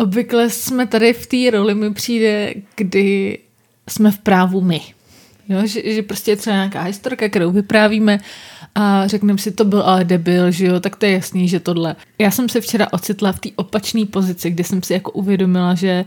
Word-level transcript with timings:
Obvykle 0.00 0.50
jsme 0.50 0.86
tady 0.86 1.12
v 1.12 1.26
té 1.26 1.50
roli, 1.56 1.74
mi 1.74 1.94
přijde, 1.94 2.54
kdy 2.76 3.38
jsme 3.88 4.10
v 4.10 4.18
právu 4.18 4.60
my. 4.60 4.80
Jo, 5.48 5.66
že, 5.66 5.94
že 5.94 6.02
prostě 6.02 6.30
je 6.30 6.36
třeba 6.36 6.56
nějaká 6.56 6.82
historka, 6.82 7.28
kterou 7.28 7.50
vyprávíme 7.50 8.20
a 8.74 9.06
řekneme 9.06 9.38
si, 9.38 9.50
to 9.50 9.64
byl 9.64 9.82
ale 9.82 10.04
debil, 10.04 10.50
že 10.50 10.66
jo, 10.66 10.80
tak 10.80 10.96
to 10.96 11.06
je 11.06 11.12
jasný, 11.12 11.48
že 11.48 11.60
tohle. 11.60 11.96
Já 12.18 12.30
jsem 12.30 12.48
se 12.48 12.60
včera 12.60 12.92
ocitla 12.92 13.32
v 13.32 13.40
té 13.40 13.48
opačné 13.56 14.06
pozici, 14.06 14.50
kde 14.50 14.64
jsem 14.64 14.82
si 14.82 14.92
jako 14.92 15.10
uvědomila, 15.10 15.74
že 15.74 16.04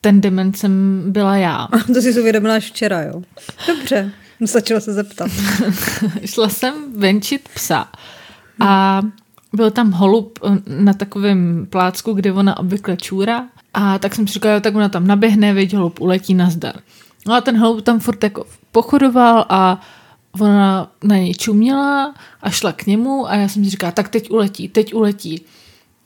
ten 0.00 0.20
dement 0.20 0.56
jsem 0.58 1.02
byla 1.06 1.36
já. 1.36 1.56
A 1.72 1.78
to 1.94 2.02
jsi 2.02 2.20
uvědomila 2.20 2.54
až 2.54 2.70
včera, 2.70 3.02
jo? 3.02 3.22
Dobře, 3.66 4.12
stačilo 4.44 4.80
se 4.80 4.92
zeptat. 4.92 5.30
Šla 6.24 6.48
jsem 6.48 6.74
venčit 6.96 7.48
psa 7.54 7.88
a 8.60 9.02
byl 9.54 9.70
tam 9.70 9.90
holub 9.90 10.38
na 10.66 10.92
takovém 10.92 11.66
plácku, 11.70 12.12
kde 12.12 12.32
ona 12.32 12.58
obvykle 12.58 12.96
čůra 12.96 13.46
a 13.74 13.98
tak 13.98 14.14
jsem 14.14 14.26
si 14.26 14.32
říkala, 14.32 14.60
tak 14.60 14.74
ona 14.74 14.88
tam 14.88 15.06
naběhne, 15.06 15.54
veď 15.54 15.74
holub 15.74 16.00
uletí 16.00 16.34
na 16.34 16.50
zdar. 16.50 16.74
No 17.26 17.34
a 17.34 17.40
ten 17.40 17.58
holub 17.58 17.84
tam 17.84 18.00
furt 18.00 18.24
jako 18.24 18.46
pochodoval 18.72 19.46
a 19.48 19.80
ona 20.40 20.90
na 21.04 21.16
něj 21.16 21.34
čuměla 21.34 22.14
a 22.42 22.50
šla 22.50 22.72
k 22.72 22.86
němu 22.86 23.28
a 23.28 23.34
já 23.34 23.48
jsem 23.48 23.64
si 23.64 23.70
říkala, 23.70 23.92
tak 23.92 24.08
teď 24.08 24.30
uletí, 24.30 24.68
teď 24.68 24.94
uletí. 24.94 25.42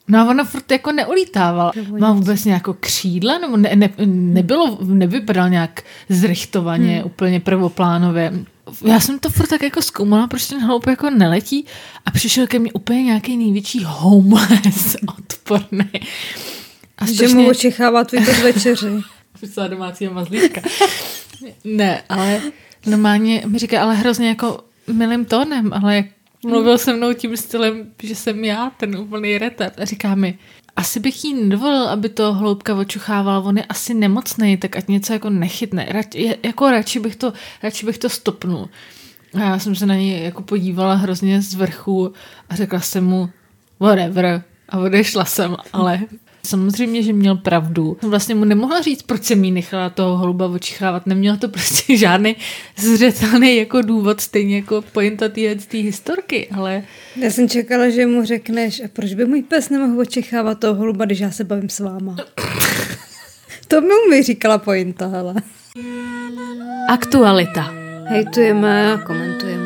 No 0.08 0.18
a 0.18 0.24
ona 0.24 0.44
furt 0.44 0.70
jako 0.70 0.92
neulítávala. 0.92 1.72
Má 1.98 2.12
vůbec 2.12 2.44
nějakou 2.44 2.72
křídla? 2.72 3.38
Nebo 3.38 3.56
ne, 3.56 3.76
ne, 3.76 3.90
nebylo, 4.06 4.78
nevypadal 4.82 5.50
nějak 5.50 5.82
zrychtovaně, 6.08 6.96
hmm. 6.96 7.06
úplně 7.06 7.40
prvoplánově. 7.40 8.32
Já 8.84 9.00
jsem 9.00 9.18
to 9.18 9.30
furt 9.30 9.46
tak 9.46 9.62
jako 9.62 9.82
zkoumala, 9.82 10.26
proč 10.26 10.46
ten 10.46 10.60
hloup 10.60 10.86
jako 10.86 11.10
neletí 11.10 11.66
a 12.06 12.10
přišel 12.10 12.46
ke 12.46 12.58
mně 12.58 12.72
úplně 12.72 13.02
nějaký 13.02 13.36
největší 13.36 13.84
homeless 13.86 14.96
odporný. 15.18 15.90
A 16.98 17.06
strašně... 17.06 17.28
Že 17.28 17.34
mu 17.34 17.48
očichává 17.48 18.04
tvůj 18.04 18.20
večeři. 18.42 18.86
Psa 19.40 19.68
domácího 19.68 20.14
mazlíčka. 20.14 20.60
ne, 21.64 22.02
ale 22.08 22.42
normálně 22.86 23.42
mi 23.46 23.58
říká, 23.58 23.82
ale 23.82 23.94
hrozně 23.94 24.28
jako 24.28 24.60
milým 24.92 25.24
tónem, 25.24 25.72
ale 25.72 26.04
mluvil 26.44 26.78
se 26.78 26.92
mnou 26.92 27.12
tím 27.12 27.36
stylem, 27.36 27.92
že 28.02 28.14
jsem 28.14 28.44
já, 28.44 28.70
ten 28.76 28.98
úplný 28.98 29.38
retard. 29.38 29.80
A 29.80 29.84
říká 29.84 30.14
mi, 30.14 30.38
asi 30.78 31.00
bych 31.00 31.24
jí 31.24 31.34
nedovolil, 31.34 31.88
aby 31.88 32.08
to 32.08 32.34
hloubka 32.34 32.74
očuchával, 32.74 33.42
on 33.46 33.58
je 33.58 33.64
asi 33.64 33.94
nemocný, 33.94 34.56
tak 34.56 34.76
ať 34.76 34.88
něco 34.88 35.12
jako 35.12 35.30
nechytne. 35.30 35.86
Rad, 35.90 36.06
jako 36.42 36.70
radši 36.70 37.00
bych 37.00 37.16
to, 37.16 37.32
radši 37.62 37.86
bych 37.86 37.98
to 37.98 38.08
stopnul. 38.08 38.68
A 39.34 39.40
já 39.40 39.58
jsem 39.58 39.74
se 39.74 39.86
na 39.86 39.94
něj 39.94 40.24
jako 40.24 40.42
podívala 40.42 40.94
hrozně 40.94 41.42
z 41.42 41.54
vrchu 41.54 42.12
a 42.48 42.56
řekla 42.56 42.80
jsem 42.80 43.04
mu 43.04 43.30
whatever 43.80 44.42
a 44.68 44.78
odešla 44.78 45.24
jsem, 45.24 45.56
ale 45.72 46.00
Samozřejmě, 46.48 47.02
že 47.02 47.12
měl 47.12 47.36
pravdu. 47.36 47.96
Vlastně 48.02 48.34
mu 48.34 48.44
nemohla 48.44 48.80
říct, 48.80 49.02
proč 49.02 49.24
jsem 49.24 49.44
jí 49.44 49.50
nechala 49.50 49.90
toho 49.90 50.16
holuba 50.16 50.46
očichávat. 50.46 51.06
Neměl 51.06 51.36
to 51.36 51.48
prostě 51.48 51.96
žádný 51.96 52.36
zřetelný 52.76 53.56
jako 53.56 53.82
důvod, 53.82 54.20
stejně 54.20 54.56
jako 54.56 54.82
pointa 54.92 55.28
té 55.28 55.78
historky, 55.78 56.48
ale... 56.48 56.82
Já 57.16 57.30
jsem 57.30 57.48
čekala, 57.48 57.88
že 57.90 58.06
mu 58.06 58.24
řekneš, 58.24 58.80
a 58.84 58.88
proč 58.92 59.14
by 59.14 59.24
můj 59.24 59.42
pes 59.42 59.68
nemohl 59.68 60.00
očichávat 60.00 60.58
toho 60.58 60.74
holuba, 60.74 61.04
když 61.04 61.18
já 61.18 61.30
se 61.30 61.44
bavím 61.44 61.68
s 61.68 61.80
váma. 61.80 62.16
to 63.68 63.80
mi 64.10 64.22
říkala 64.22 64.58
pointa, 64.58 65.06
hele. 65.06 65.34
Aktualita. 66.88 67.72
Hejtujeme 68.04 68.92
a 68.92 68.98
komentujeme. 68.98 69.57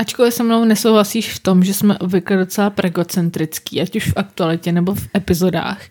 Ačkoliv 0.00 0.34
se 0.34 0.42
mnou 0.42 0.64
nesouhlasíš 0.64 1.32
v 1.32 1.38
tom, 1.38 1.64
že 1.64 1.74
jsme 1.74 1.98
obvykle 1.98 2.36
docela 2.36 2.70
pregocentrický, 2.70 3.80
ať 3.80 3.96
už 3.96 4.08
v 4.08 4.12
aktualitě 4.16 4.72
nebo 4.72 4.94
v 4.94 5.08
epizodách, 5.16 5.82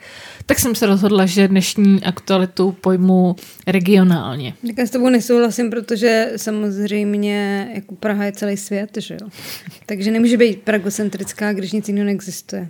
tak 0.45 0.59
jsem 0.59 0.75
se 0.75 0.85
rozhodla, 0.85 1.25
že 1.25 1.47
dnešní 1.47 2.03
aktualitu 2.03 2.71
pojmu 2.71 3.35
regionálně. 3.67 4.53
Tak 4.67 4.77
já 4.77 4.85
s 4.85 4.89
tebou 4.89 5.09
nesouhlasím, 5.09 5.69
protože 5.69 6.31
samozřejmě 6.35 7.69
jako 7.75 7.95
Praha 7.95 8.25
je 8.25 8.31
celý 8.31 8.57
svět, 8.57 8.89
že 8.97 9.17
jo? 9.21 9.29
Takže 9.85 10.11
nemůže 10.11 10.37
být 10.37 10.61
pregocentrická, 10.61 11.53
když 11.53 11.71
nic 11.71 11.87
jiného 11.87 12.05
neexistuje. 12.05 12.69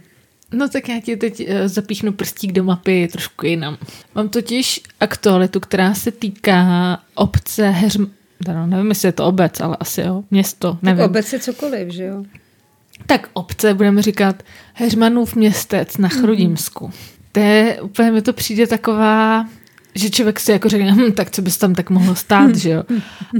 No 0.53 0.69
tak 0.69 0.89
já 0.89 0.99
ti 0.99 1.17
teď 1.17 1.43
eh, 1.47 1.69
zapíchnu 1.69 2.11
prstík 2.11 2.51
do 2.51 2.63
mapy 2.63 3.07
trošku 3.11 3.45
jinam. 3.45 3.77
Mám 4.15 4.29
totiž 4.29 4.81
aktualitu, 4.99 5.59
která 5.59 5.93
se 5.93 6.11
týká 6.11 6.99
obce 7.15 7.69
Heřm, 7.69 8.05
teda 8.45 8.65
nevím, 8.65 8.89
jestli 8.89 9.07
je 9.07 9.11
to 9.11 9.25
obec, 9.25 9.59
ale 9.59 9.77
asi 9.79 10.01
jo, 10.01 10.23
město, 10.31 10.77
nevím. 10.81 10.97
Tak 10.97 11.09
obec 11.09 11.33
je 11.33 11.39
cokoliv, 11.39 11.89
že 11.89 12.03
jo? 12.03 12.23
Tak 13.05 13.29
obce, 13.33 13.73
budeme 13.73 14.01
říkat 14.01 14.43
Heřmanův 14.73 15.35
městec 15.35 15.97
na 15.97 16.09
mhm. 16.11 16.21
Chrudimsku. 16.21 16.87
Mm-hmm. 16.87 17.19
To 17.31 17.39
je, 17.39 17.81
úplně 17.81 18.11
mi 18.11 18.21
to 18.21 18.33
přijde 18.33 18.67
taková, 18.67 19.45
že 19.95 20.09
člověk 20.09 20.39
si 20.39 20.51
jako 20.51 20.69
řekne, 20.69 20.91
hm, 20.91 21.11
tak 21.11 21.31
co 21.31 21.41
bys 21.41 21.57
tam 21.57 21.75
tak 21.75 21.89
mohlo 21.89 22.15
stát, 22.15 22.55
že 22.55 22.69
jo? 22.69 22.83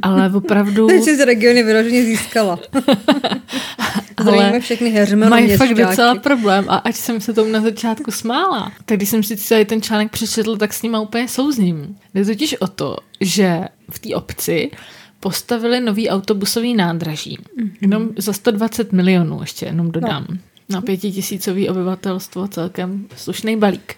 Ale 0.02 0.32
opravdu... 0.34 0.88
Takže 0.96 1.18
z 1.18 1.26
regiony 1.26 1.64
vyloženě 1.64 2.04
získala. 2.04 2.60
Ale 4.18 4.60
všechny 4.60 4.90
heřmany 4.90 5.30
mají 5.30 5.58
fakt 5.58 5.74
docela 5.74 6.16
problém 6.16 6.66
a 6.68 6.76
ať 6.76 6.96
jsem 6.96 7.22
se 7.22 7.34
tomu 7.34 7.52
na 7.52 7.62
začátku 7.62 8.12
smála, 8.12 8.72
tak 8.86 8.98
když 8.98 9.10
jsem 9.10 9.24
si 9.24 9.38
celý 9.38 9.66
ten 9.66 9.82
článek 9.82 10.12
přečetl, 10.12 10.58
tak 10.58 10.74
s 10.74 10.82
ním 10.82 10.96
úplně 10.96 11.28
souzním. 11.28 11.98
Jde 12.14 12.26
totiž 12.26 12.56
o 12.60 12.68
to, 12.68 12.98
že 13.22 13.60
v 13.92 14.00
té 14.00 14.16
obci 14.16 14.72
postavili 15.20 15.80
nový 15.80 16.10
autobusový 16.10 16.74
nádraží. 16.74 17.38
Mm-hmm. 17.38 17.72
Jenom 17.82 18.10
za 18.18 18.34
120 18.34 18.94
milionů 18.94 19.42
ještě 19.42 19.66
jenom 19.66 19.92
dodám. 19.92 20.26
No. 20.30 20.38
Na 20.70 20.82
pětitisícový 20.82 21.70
obyvatelstvo 21.70 22.48
celkem 22.48 23.08
slušný 23.16 23.58
balík. 23.58 23.96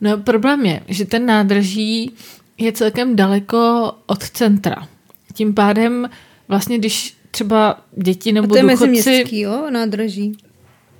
No 0.00 0.18
problém 0.18 0.66
je, 0.66 0.80
že 0.88 1.04
ten 1.04 1.26
nádraží 1.26 2.12
je 2.58 2.72
celkem 2.72 3.16
daleko 3.16 3.92
od 4.06 4.30
centra. 4.30 4.88
Tím 5.34 5.54
pádem 5.54 6.10
vlastně, 6.48 6.78
když 6.78 7.14
třeba 7.30 7.80
děti 7.96 8.32
nebo 8.32 8.44
A 8.44 8.48
to 8.48 8.56
je 8.56 8.62
důchodci... 8.62 9.24
jo, 9.30 9.70
nádraží? 9.70 10.36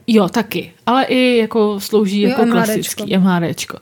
Jo, 0.07 0.29
taky. 0.29 0.73
Ale 0.87 1.05
i 1.05 1.37
jako 1.37 1.81
slouží 1.81 2.21
jo, 2.23 2.29
jako 2.29 2.43
MHDčko. 2.43 2.65
klasický 2.65 3.17
MHDčko. 3.19 3.79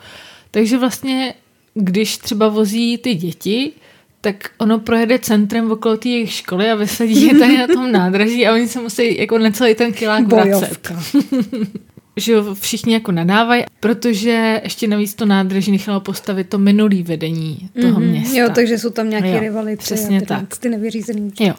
Takže 0.51 0.79
vlastně, 0.79 1.35
když 1.75 2.19
třeba 2.19 2.49
vozí 2.49 2.99
ty 2.99 3.15
děti, 3.15 3.73
tak 4.21 4.51
ono 4.59 4.79
projede 4.79 5.19
centrem 5.19 5.71
okolo 5.71 5.97
té 5.97 6.09
jejich 6.09 6.33
školy 6.33 6.71
a 6.71 6.75
vysadí 6.75 7.27
je 7.27 7.39
tady 7.39 7.59
na 7.59 7.67
tom 7.67 7.93
nádraží 7.93 8.47
a 8.47 8.55
oni 8.55 8.69
se 8.69 8.81
musí 8.81 9.19
jako 9.19 9.39
necelý 9.39 9.75
ten 9.75 9.93
kilák 9.93 10.27
vracet. 10.27 10.93
že 12.19 12.33
jo, 12.33 12.55
všichni 12.55 12.93
jako 12.93 13.13
nadávají, 13.13 13.65
protože 13.81 14.61
ještě 14.65 14.89
navíc 14.89 15.15
to 15.15 15.27
nádraží 15.27 15.73
nechalo 15.73 16.01
postavit 16.01 16.49
to 16.49 16.59
minulý 16.59 17.03
vedení 17.03 17.71
toho 17.81 18.01
mm-hmm. 18.01 18.11
města. 18.11 18.39
Jo, 18.39 18.49
takže 18.55 18.79
jsou 18.79 18.91
tam 18.91 19.11
nějaké 19.11 19.41
rivality. 19.41 19.83
Přesně 19.83 20.23
tak. 20.23 20.57
Ty 20.57 20.69
nevyřízený. 20.69 21.33
Jo. 21.41 21.55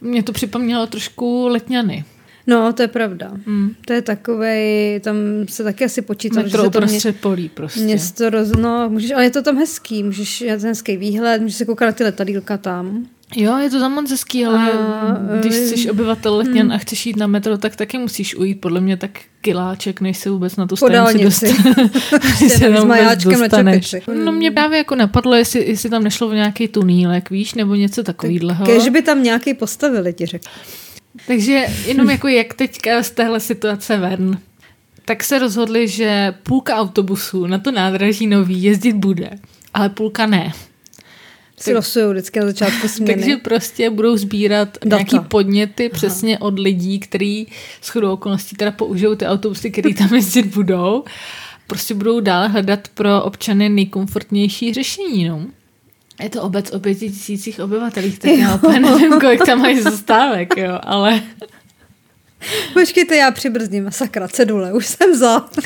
Mě 0.00 0.22
to 0.22 0.32
připomnělo 0.32 0.86
trošku 0.86 1.48
Letňany. 1.48 2.04
No, 2.46 2.72
to 2.72 2.82
je 2.82 2.88
pravda. 2.88 3.32
Mm. 3.46 3.70
To 3.84 3.92
je 3.92 4.02
takovej, 4.02 5.00
tam 5.00 5.16
se 5.48 5.64
taky 5.64 5.84
asi 5.84 6.02
počítá, 6.02 6.42
že 6.42 6.50
se 6.58 6.70
to 6.70 6.80
mě, 6.80 7.12
polí 7.20 7.48
prostě. 7.48 7.80
Město 7.80 8.30
roz, 8.30 8.48
no, 8.60 8.88
můžeš, 8.88 9.10
ale 9.10 9.24
je 9.24 9.30
to 9.30 9.42
tam 9.42 9.56
hezký, 9.56 10.02
můžeš, 10.02 10.38
ten 10.38 10.60
hezký 10.60 10.96
výhled, 10.96 11.42
můžeš 11.42 11.56
se 11.56 11.64
koukat 11.64 11.86
na 11.86 11.92
ty 11.92 12.04
letadílka 12.04 12.56
tam. 12.56 13.06
Jo, 13.36 13.56
je 13.58 13.70
to 13.70 13.80
tam 13.80 13.92
moc 13.92 14.10
hezký, 14.10 14.46
ale 14.46 14.72
a, 14.72 15.18
když 15.40 15.54
jsi 15.54 15.90
obyvatel 15.90 16.36
Letňan 16.36 16.66
hmm. 16.66 16.72
a 16.72 16.78
chceš 16.78 17.06
jít 17.06 17.16
na 17.16 17.26
metro, 17.26 17.58
tak 17.58 17.76
taky 17.76 17.98
musíš 17.98 18.36
ujít 18.36 18.60
podle 18.60 18.80
mě 18.80 18.96
tak 18.96 19.10
kiláček, 19.40 20.00
než 20.00 20.18
se 20.18 20.30
vůbec 20.30 20.56
na 20.56 20.66
tu 20.66 20.76
stanici 20.76 21.18
dostaneš. 21.24 21.54
se 22.48 22.70
tam 22.70 22.88
dostaneš. 23.24 23.94
No 24.24 24.32
mě 24.32 24.50
právě 24.50 24.78
jako 24.78 24.94
napadlo, 24.94 25.34
jestli, 25.34 25.68
jestli 25.68 25.90
tam 25.90 26.04
nešlo 26.04 26.28
v 26.28 26.34
nějaký 26.34 26.68
tunílek, 26.68 27.30
víš, 27.30 27.54
nebo 27.54 27.74
něco 27.74 28.02
takového. 28.02 28.66
Kež 28.66 28.88
by 28.88 29.02
tam 29.02 29.22
nějaký 29.22 29.54
postavili, 29.54 30.12
ti 30.12 30.26
řekl. 30.26 30.44
Takže 31.26 31.66
jenom 31.86 32.10
jako 32.10 32.28
jak 32.28 32.54
teďka 32.54 33.02
z 33.02 33.10
téhle 33.10 33.40
situace 33.40 33.96
ven, 33.96 34.38
tak 35.04 35.24
se 35.24 35.38
rozhodli, 35.38 35.88
že 35.88 36.34
půlka 36.42 36.76
autobusů 36.76 37.46
na 37.46 37.58
to 37.58 37.72
nádraží 37.72 38.26
nový 38.26 38.62
jezdit 38.62 38.92
bude, 38.92 39.30
ale 39.74 39.88
půlka 39.88 40.26
ne 40.26 40.52
si 41.58 41.74
losují 41.74 42.06
vždycky 42.10 42.40
na 42.40 42.46
začátku 42.46 42.88
směny. 42.94 43.22
Takže 43.22 43.36
prostě 43.36 43.90
budou 43.90 44.16
sbírat 44.16 44.78
Data. 44.84 44.96
nějaký 44.96 45.18
podněty 45.28 45.84
Aha. 45.84 45.90
přesně 45.94 46.38
od 46.38 46.58
lidí, 46.58 47.00
kteří 47.00 47.48
s 47.80 47.88
chodou 47.88 48.12
okolností 48.12 48.56
teda 48.56 48.70
použijou 48.70 49.14
ty 49.14 49.26
autobusy, 49.26 49.70
které 49.70 49.94
tam 49.94 50.14
jezdit 50.14 50.46
budou. 50.46 51.04
Prostě 51.66 51.94
budou 51.94 52.20
dále 52.20 52.48
hledat 52.48 52.88
pro 52.94 53.22
občany 53.22 53.68
nejkomfortnější 53.68 54.74
řešení. 54.74 55.28
No. 55.28 55.46
Je 56.22 56.30
to 56.30 56.42
obec 56.42 56.70
o 56.70 56.80
pěti 56.80 57.10
tisících 57.10 57.60
obyvatelích, 57.60 58.18
tak 58.18 58.30
já 58.30 58.54
úplně 58.54 58.80
nevím, 58.80 59.20
kolik 59.20 59.46
tam 59.46 59.58
mají 59.58 59.82
zastávek, 59.82 60.56
jo, 60.56 60.78
ale... 60.82 61.22
Počkejte, 62.72 63.16
já 63.16 63.30
přibrzdím. 63.30 63.90
Sakra, 63.90 64.28
cedule, 64.28 64.72
už 64.72 64.86
jsem 64.86 65.14
za. 65.14 65.48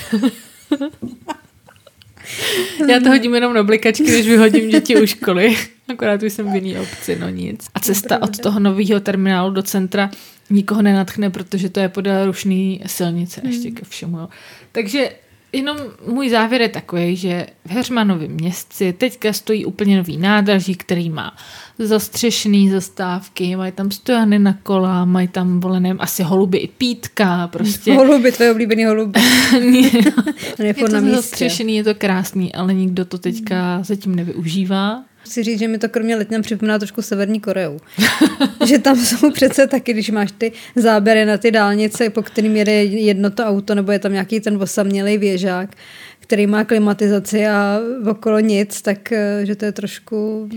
Já 2.88 3.00
to 3.00 3.08
hodím 3.08 3.34
jenom 3.34 3.54
na 3.54 3.62
blikačky, 3.62 4.04
když 4.04 4.26
vyhodím 4.26 4.70
děti 4.70 5.02
u 5.02 5.06
školy. 5.06 5.56
Akorát 5.92 6.22
už 6.22 6.32
jsem 6.32 6.52
v 6.52 6.54
jiný 6.54 6.78
obci, 6.78 7.18
no 7.20 7.28
nic. 7.28 7.66
A 7.74 7.80
cesta 7.80 8.22
od 8.22 8.38
toho 8.38 8.60
nového 8.60 9.00
terminálu 9.00 9.50
do 9.50 9.62
centra 9.62 10.10
nikoho 10.50 10.82
nenatchne, 10.82 11.30
protože 11.30 11.68
to 11.68 11.80
je 11.80 11.88
podél 11.88 12.26
rušný 12.26 12.80
silnice 12.86 13.40
hmm. 13.40 13.52
ještě 13.52 13.70
ke 13.70 13.84
všemu. 13.84 14.18
Jo. 14.18 14.28
Takže 14.72 15.10
jenom 15.52 15.76
můj 16.06 16.30
závěr 16.30 16.60
je 16.60 16.68
takový, 16.68 17.16
že 17.16 17.46
v 17.64 17.70
Heřmanově 17.70 18.28
městci 18.28 18.92
teďka 18.92 19.32
stojí 19.32 19.64
úplně 19.64 19.96
nový 19.96 20.16
nádraží, 20.16 20.74
který 20.74 21.10
má 21.10 21.36
zastřešený 21.78 22.70
zastávky, 22.70 23.56
mají 23.56 23.72
tam 23.72 23.90
stojany 23.90 24.38
na 24.38 24.58
kola, 24.62 25.04
mají 25.04 25.28
tam 25.28 25.60
volené 25.60 25.90
asi 25.98 26.22
holuby 26.22 26.58
i 26.58 26.68
pítka, 26.68 27.48
prostě. 27.48 27.94
Holuby, 27.96 28.32
tvoje 28.32 28.52
oblíbený 28.52 28.84
holuby. 28.84 29.20
je 30.58 30.74
to 30.74 31.00
zastřešený, 31.00 31.76
je 31.76 31.84
to 31.84 31.94
krásný, 31.94 32.54
ale 32.54 32.74
nikdo 32.74 33.04
to 33.04 33.18
teďka 33.18 33.82
zatím 33.82 34.14
nevyužívá. 34.14 35.04
Chci 35.22 35.42
říct, 35.42 35.58
že 35.58 35.68
mi 35.68 35.78
to 35.78 35.88
kromě 35.88 36.16
letně 36.16 36.40
připomíná 36.40 36.78
trošku 36.78 37.02
Severní 37.02 37.40
Koreu. 37.40 37.78
že 38.66 38.78
tam 38.78 38.96
jsou 38.96 39.30
přece 39.30 39.66
taky, 39.66 39.92
když 39.92 40.10
máš 40.10 40.32
ty 40.38 40.52
záběry 40.76 41.24
na 41.24 41.36
ty 41.36 41.50
dálnice, 41.50 42.10
po 42.10 42.22
kterým 42.22 42.56
jede 42.56 42.84
jedno 42.84 43.30
to 43.30 43.44
auto, 43.44 43.74
nebo 43.74 43.92
je 43.92 43.98
tam 43.98 44.12
nějaký 44.12 44.40
ten 44.40 44.62
osamělý 44.62 45.18
věžák, 45.18 45.70
který 46.18 46.46
má 46.46 46.64
klimatizaci 46.64 47.46
a 47.46 47.78
okolo 48.10 48.40
nic, 48.40 48.82
tak 48.82 49.12
eh, 49.12 49.40
že 49.46 49.56
to 49.56 49.64
je 49.64 49.72
trošku... 49.72 50.48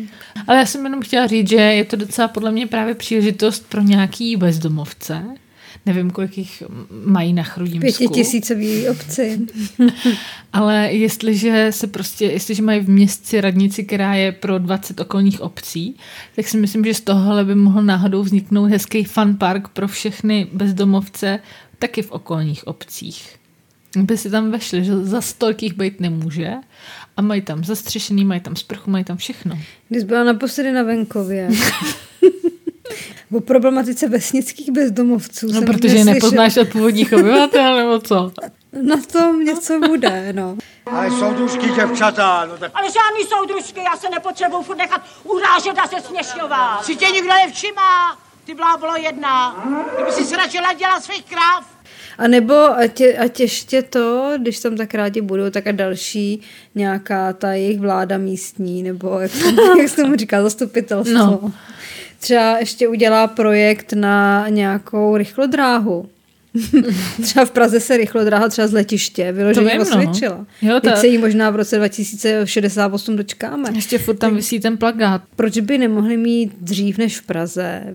Ale 0.48 0.58
já 0.58 0.66
jsem 0.66 0.84
jenom 0.84 1.02
chtěla 1.02 1.28
říct, 1.28 1.50
že 1.50 1.56
je 1.56 1.86
to 1.86 1.96
docela 1.96 2.28
podle 2.28 2.52
mě 2.52 2.68
právě 2.68 2.96
příležitost 2.96 3.66
pro 3.70 3.82
nějaký 3.82 4.36
bezdomovce, 4.36 5.24
nevím, 5.86 6.12
kolik 6.12 6.38
jich 6.38 6.64
mají 7.06 7.34
na 7.34 7.44
Chrudimsku. 7.44 7.82
Pětitisícový 7.82 8.90
obci. 8.90 9.40
Ale 10.54 10.92
jestliže 10.92 11.68
se 11.70 11.88
prostě, 11.88 12.26
jestliže 12.26 12.62
mají 12.62 12.80
v 12.80 12.90
městci 12.90 13.42
radnici, 13.42 13.84
která 13.84 14.16
je 14.16 14.32
pro 14.32 14.60
20 14.60 15.00
okolních 15.00 15.42
obcí, 15.42 15.98
tak 16.36 16.48
si 16.48 16.58
myslím, 16.58 16.86
že 16.86 16.94
z 16.94 17.02
tohohle 17.02 17.46
by 17.46 17.56
mohl 17.56 17.84
náhodou 17.84 18.24
vzniknout 18.24 18.66
hezký 18.66 19.04
fun 19.04 19.36
park 19.36 19.68
pro 19.68 19.88
všechny 19.88 20.48
bezdomovce 20.54 21.40
taky 21.80 22.02
v 22.02 22.12
okolních 22.12 22.68
obcích. 22.68 23.36
By 23.98 24.18
si 24.18 24.30
tam 24.30 24.52
vešli, 24.52 24.84
že 24.84 24.98
za 24.98 25.22
stolkých 25.22 25.74
být 25.74 26.00
nemůže 26.00 26.54
a 27.18 27.22
mají 27.22 27.42
tam 27.42 27.64
zastřešený, 27.64 28.26
mají 28.26 28.42
tam 28.42 28.56
sprchu, 28.56 28.92
mají 28.92 29.04
tam 29.04 29.18
všechno. 29.18 29.60
Když 29.90 30.04
byla 30.04 30.24
naposledy 30.24 30.72
na 30.72 30.84
venkově. 30.84 31.50
o 33.34 33.42
problematice 33.42 34.10
vesnických 34.10 34.72
bezdomovců. 34.72 35.48
No, 35.52 35.62
protože 35.62 35.98
je 35.98 36.06
nepoznáš 36.06 36.58
od 36.58 36.70
původních 36.70 37.14
obyvatel, 37.14 37.76
nebo 37.76 38.00
co? 38.00 38.32
Na 38.82 38.96
tom 39.12 39.46
něco 39.46 39.80
bude, 39.80 40.34
no. 40.34 40.58
Ale 40.86 41.12
soudružky, 41.12 41.70
děvčata, 41.70 42.46
no 42.46 42.58
tak... 42.58 42.72
Ale 42.74 42.88
žádný 42.88 43.30
soudružky, 43.30 43.80
já 43.80 43.98
se 43.98 44.10
nepotřebuju 44.10 44.64
furt 44.64 44.78
nechat 44.78 45.02
urážet 45.24 45.80
a 45.80 45.88
se 45.88 46.08
směšňovat. 46.08 46.86
Si 46.86 46.96
tě 46.96 47.06
nikdo 47.06 47.30
nevšimá, 47.46 48.18
ty 48.46 48.54
blábolo 48.54 48.98
jedna. 48.98 49.66
Kdyby 49.96 50.12
si 50.12 50.26
se 50.26 50.38
radši 50.38 50.60
ladila 50.60 51.02
svých 51.02 51.26
kráv. 51.26 51.66
A 52.18 52.28
nebo 52.28 52.78
ať, 52.78 53.02
ať 53.20 53.40
ještě 53.40 53.82
to, 53.82 54.34
když 54.38 54.60
tam 54.60 54.76
tak 54.76 54.94
rádi 54.94 55.22
budou, 55.22 55.50
tak 55.50 55.68
a 55.68 55.72
další 55.72 56.42
nějaká 56.76 57.34
ta 57.34 57.54
jejich 57.54 57.80
vláda 57.80 58.18
místní, 58.18 58.84
nebo 58.84 59.20
jak, 59.20 59.32
jak 59.80 59.90
se 59.90 59.96
tomu 59.96 60.16
říká, 60.16 60.44
zastupitelstvo. 60.44 61.18
No 61.18 61.52
třeba 62.26 62.60
ještě 62.60 62.88
udělá 62.88 63.28
projekt 63.28 63.94
na 63.94 64.50
nějakou 64.50 65.18
rychlodráhu. 65.18 66.10
třeba 67.22 67.46
v 67.46 67.52
Praze 67.52 67.80
se 67.80 67.98
rychlodráha 67.98 68.50
třeba 68.50 68.68
z 68.68 68.74
letiště 68.74 69.32
vyloženě 69.32 69.76
no. 69.76 69.82
osvědčila. 69.82 70.48
No. 70.62 70.80
Teď 70.80 70.98
se 70.98 71.08
jí 71.08 71.18
možná 71.18 71.50
v 71.50 71.56
roce 71.56 71.78
2068 71.78 73.16
dočkáme. 73.16 73.70
Ještě 73.74 73.98
furt 73.98 74.16
tam 74.16 74.36
vysí 74.36 74.60
ten 74.60 74.78
plagát. 74.78 75.22
Proč 75.36 75.60
by 75.60 75.78
nemohli 75.78 76.18
mít 76.18 76.52
dřív 76.62 76.98
než 76.98 77.20
v 77.20 77.26
Praze, 77.26 77.94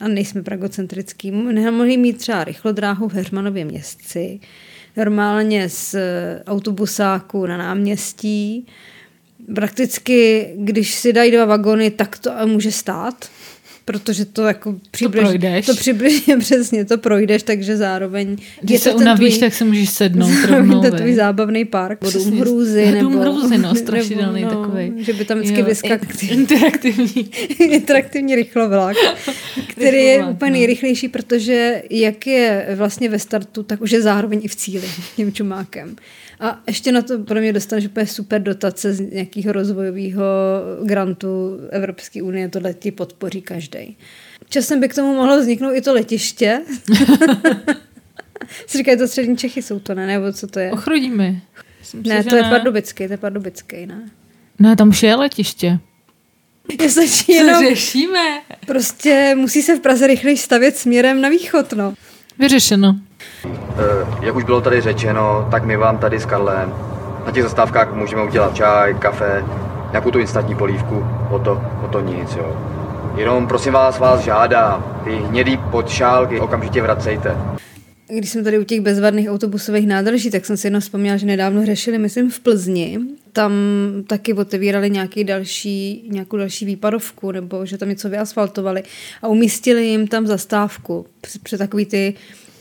a 0.00 0.08
nejsme 0.08 0.42
pragocentrický, 0.42 1.30
nemohli 1.30 1.96
mít 1.96 2.18
třeba 2.18 2.44
rychlodráhu 2.44 3.08
v 3.08 3.14
Hermanově 3.14 3.64
městci, 3.64 4.40
normálně 4.96 5.68
z 5.68 5.94
autobusáku 6.46 7.46
na 7.46 7.56
náměstí, 7.56 8.66
prakticky, 9.54 10.48
když 10.56 10.94
si 10.94 11.12
dají 11.12 11.30
dva 11.30 11.44
vagony, 11.44 11.90
tak 11.90 12.18
to 12.18 12.30
může 12.46 12.72
stát 12.72 13.28
protože 13.84 14.24
to 14.24 14.42
jako 14.42 14.74
přibližně, 14.90 15.62
to, 15.66 15.72
to 15.72 15.78
přibližně 15.80 16.36
přesně 16.38 16.84
to 16.84 16.98
projdeš, 16.98 17.42
takže 17.42 17.76
zároveň 17.76 18.36
když 18.60 18.80
se 18.80 18.92
unavíš, 18.92 19.28
tvůj, 19.34 19.40
tak 19.40 19.54
se 19.54 19.64
můžeš 19.64 19.90
sednout 19.90 20.44
rovnou. 20.48 20.82
to 20.82 20.90
tvůj 20.96 21.14
zábavný 21.14 21.64
park, 21.64 21.98
Dům 22.12 22.40
hrůzy. 22.40 22.90
Nebo, 22.92 23.00
Dům 23.00 23.20
hrůzy, 23.20 23.58
no, 23.58 23.74
strašidelný 23.82 24.40
nebo, 24.40 24.54
no, 24.54 24.62
takový. 24.62 24.92
Že 25.04 25.12
by 25.12 25.24
tam 25.24 25.38
vždycky 25.38 25.62
vyskakl. 25.62 26.06
Interaktivní. 26.28 27.30
interaktivní 27.58 28.34
rychlovlak, 28.34 28.96
který 29.72 29.98
je 29.98 30.26
úplně 30.26 30.50
no. 30.50 30.56
nejrychlejší, 30.56 31.08
protože 31.08 31.82
jak 31.90 32.26
je 32.26 32.68
vlastně 32.76 33.08
ve 33.08 33.18
startu, 33.18 33.62
tak 33.62 33.80
už 33.80 33.90
je 33.90 34.02
zároveň 34.02 34.40
i 34.42 34.48
v 34.48 34.56
cíli 34.56 34.88
tím 35.16 35.32
čumákem. 35.32 35.96
A 36.40 36.62
ještě 36.66 36.92
na 36.92 37.02
to 37.02 37.18
pro 37.18 37.40
mě 37.40 37.52
dostaneš 37.52 37.86
úplně 37.86 38.06
super 38.06 38.42
dotace 38.42 38.94
z 38.94 39.00
nějakého 39.00 39.52
rozvojového 39.52 40.24
grantu 40.82 41.58
Evropské 41.70 42.22
unie, 42.22 42.48
tohle 42.48 42.74
ti 42.74 42.90
podpoří 42.90 43.42
každý. 43.42 43.96
Časem 44.48 44.80
by 44.80 44.88
k 44.88 44.94
tomu 44.94 45.14
mohlo 45.14 45.40
vzniknout 45.40 45.72
i 45.72 45.80
to 45.80 45.94
letiště. 45.94 46.62
si 48.66 48.78
říkají, 48.78 48.98
to 48.98 49.08
střední 49.08 49.36
Čechy 49.36 49.62
jsou 49.62 49.78
to, 49.78 49.94
ne? 49.94 50.06
Nebo 50.06 50.32
co 50.32 50.46
to 50.46 50.58
je? 50.58 50.72
Ochrudíme. 50.72 51.40
ne, 51.94 52.24
to 52.24 52.30
ne. 52.30 52.36
je 52.36 52.42
Pardubický, 52.42 53.06
to 53.06 53.12
je 53.12 53.16
Pardubický, 53.16 53.86
ne? 53.86 54.10
Ne, 54.58 54.76
tam 54.76 54.88
už 54.88 55.02
je 55.02 55.14
letiště. 55.14 55.78
Je 56.80 56.90
stačí 56.90 57.32
jenom... 57.32 57.54
Co 57.54 57.68
řešíme? 57.68 58.40
Prostě 58.66 59.34
musí 59.38 59.62
se 59.62 59.76
v 59.76 59.80
Praze 59.80 60.06
rychleji 60.06 60.36
stavět 60.36 60.76
směrem 60.76 61.20
na 61.20 61.28
východ, 61.28 61.72
no. 61.72 61.94
Vyřešeno. 62.38 62.96
Eh, 63.44 63.46
jak 64.22 64.36
už 64.36 64.44
bylo 64.44 64.60
tady 64.60 64.80
řečeno, 64.80 65.48
tak 65.50 65.64
my 65.64 65.76
vám 65.76 65.98
tady 65.98 66.20
s 66.20 66.26
Karlem 66.26 66.74
na 67.26 67.32
těch 67.32 67.42
zastávkách 67.42 67.94
můžeme 67.94 68.22
udělat 68.24 68.56
čaj, 68.56 68.94
kafe, 68.94 69.44
nějakou 69.90 70.10
tu 70.10 70.18
instantní 70.18 70.54
polívku, 70.54 71.06
o 71.30 71.38
to, 71.38 71.62
o 71.84 71.88
to 71.88 72.00
nic, 72.00 72.36
jo. 72.36 72.56
Jenom 73.16 73.46
prosím 73.46 73.72
vás, 73.72 73.98
vás 73.98 74.20
žádám, 74.20 75.00
ty 75.04 75.10
hnědý 75.10 75.56
podšálky 75.56 76.40
okamžitě 76.40 76.82
vracejte. 76.82 77.36
Když 78.08 78.30
jsem 78.30 78.44
tady 78.44 78.58
u 78.58 78.64
těch 78.64 78.80
bezvadných 78.80 79.30
autobusových 79.30 79.86
nádrží, 79.86 80.30
tak 80.30 80.46
jsem 80.46 80.56
si 80.56 80.66
jenom 80.66 80.80
vzpomněla, 80.80 81.16
že 81.16 81.26
nedávno 81.26 81.66
řešili, 81.66 81.98
myslím, 81.98 82.30
v 82.30 82.40
Plzni. 82.40 82.98
Tam 83.32 83.52
taky 84.06 84.34
otevírali 84.34 84.90
nějaký 84.90 85.24
další, 85.24 86.08
nějakou 86.08 86.36
další 86.36 86.64
výpadovku, 86.64 87.32
nebo 87.32 87.66
že 87.66 87.78
tam 87.78 87.88
něco 87.88 88.08
vyasfaltovali 88.08 88.82
a 89.22 89.28
umístili 89.28 89.86
jim 89.86 90.06
tam 90.08 90.26
zastávku. 90.26 91.06
Před 91.42 91.58
takový 91.58 91.86
ty 91.86 92.14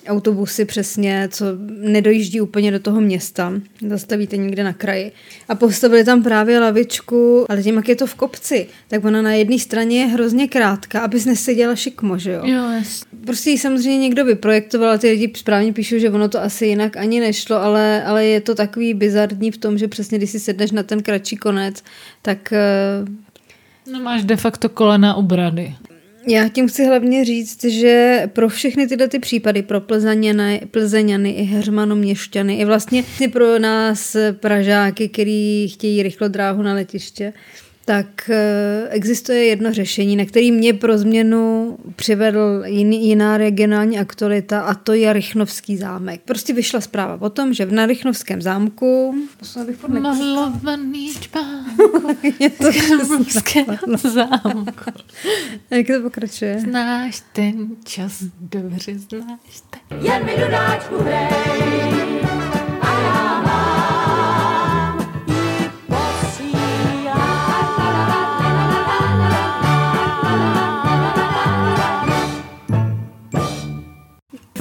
autobusy 0.07 0.65
přesně, 0.65 1.27
co 1.31 1.45
nedojíždí 1.67 2.41
úplně 2.41 2.71
do 2.71 2.79
toho 2.79 3.01
města, 3.01 3.53
zastavíte 3.87 4.37
někde 4.37 4.63
na 4.63 4.73
kraji. 4.73 5.11
A 5.49 5.55
postavili 5.55 6.03
tam 6.03 6.23
právě 6.23 6.59
lavičku, 6.59 7.45
ale 7.49 7.63
tím, 7.63 7.75
jak 7.75 7.89
je 7.89 7.95
to 7.95 8.07
v 8.07 8.15
kopci, 8.15 8.67
tak 8.87 9.05
ona 9.05 9.21
na 9.21 9.33
jedné 9.33 9.59
straně 9.59 9.99
je 9.99 10.05
hrozně 10.05 10.47
krátká, 10.47 10.99
abys 10.99 11.25
neseděla 11.25 11.75
šikmo, 11.75 12.17
že 12.17 12.31
jo? 12.31 12.41
Jo, 12.45 12.63
yes. 12.77 13.03
Prostě 13.25 13.49
ji 13.49 13.57
samozřejmě 13.57 13.97
někdo 13.97 14.25
vyprojektoval 14.25 14.91
a 14.91 14.97
ty 14.97 15.09
lidi 15.09 15.31
správně 15.35 15.73
píšou, 15.73 15.97
že 15.97 16.09
ono 16.09 16.29
to 16.29 16.41
asi 16.41 16.65
jinak 16.65 16.97
ani 16.97 17.19
nešlo, 17.19 17.55
ale, 17.55 18.03
ale 18.03 18.25
je 18.25 18.41
to 18.41 18.55
takový 18.55 18.93
bizardní 18.93 19.51
v 19.51 19.57
tom, 19.57 19.77
že 19.77 19.87
přesně 19.87 20.17
když 20.17 20.29
si 20.29 20.39
sedneš 20.39 20.71
na 20.71 20.83
ten 20.83 21.03
kratší 21.03 21.37
konec, 21.37 21.83
tak 22.21 22.53
No 23.91 23.99
máš 23.99 24.23
de 24.23 24.37
facto 24.37 24.69
kolena 24.69 25.15
u 25.15 25.21
brady. 25.21 25.75
Já 26.27 26.49
tím 26.49 26.67
chci 26.67 26.85
hlavně 26.85 27.25
říct, 27.25 27.63
že 27.63 28.23
pro 28.33 28.49
všechny 28.49 28.87
tyhle 28.87 29.07
ty 29.07 29.19
případy, 29.19 29.61
pro 29.61 29.81
Plzeňany, 29.81 30.61
Plzeňany 30.71 31.31
i 31.31 31.43
Heřmano 31.43 31.95
Měšťany, 31.95 32.55
i 32.55 32.65
vlastně 32.65 33.03
pro 33.33 33.59
nás 33.59 34.15
Pražáky, 34.39 35.09
který 35.09 35.67
chtějí 35.67 36.03
rychlo 36.03 36.27
dráhu 36.27 36.61
na 36.61 36.73
letiště, 36.73 37.33
tak 37.91 38.29
eh, 38.29 38.87
existuje 38.89 39.45
jedno 39.45 39.73
řešení, 39.73 40.15
na 40.15 40.25
který 40.25 40.51
mě 40.51 40.73
pro 40.73 40.97
změnu 40.97 41.77
přivedl 41.95 42.63
jiný, 42.65 43.07
jiná 43.07 43.37
regionální 43.37 43.99
aktualita 43.99 44.61
a 44.61 44.73
to 44.73 44.93
je 44.93 45.13
Rychnovský 45.13 45.77
zámek. 45.77 46.21
Prostě 46.25 46.53
vyšla 46.53 46.81
zpráva 46.81 47.17
o 47.21 47.29
tom, 47.29 47.53
že 47.53 47.65
v 47.65 47.71
na 47.71 47.85
Rychnovském 47.85 48.41
zámku 48.41 49.15
Malovaný 49.87 51.13
čpánku 51.19 52.07
je 52.39 52.49
to 52.49 52.71
zámku. 54.09 54.91
Jak 55.69 55.87
to 55.87 56.01
pokračuje? 56.01 56.59
Znáš 56.59 57.23
ten 57.33 57.67
čas, 57.83 58.23
dobře 58.39 58.99
znáš 58.99 59.61
ten. 59.69 59.99
Jen 60.01 60.25
mi 60.25 60.31
dodáčku 60.37 60.95
hrej, 60.97 62.60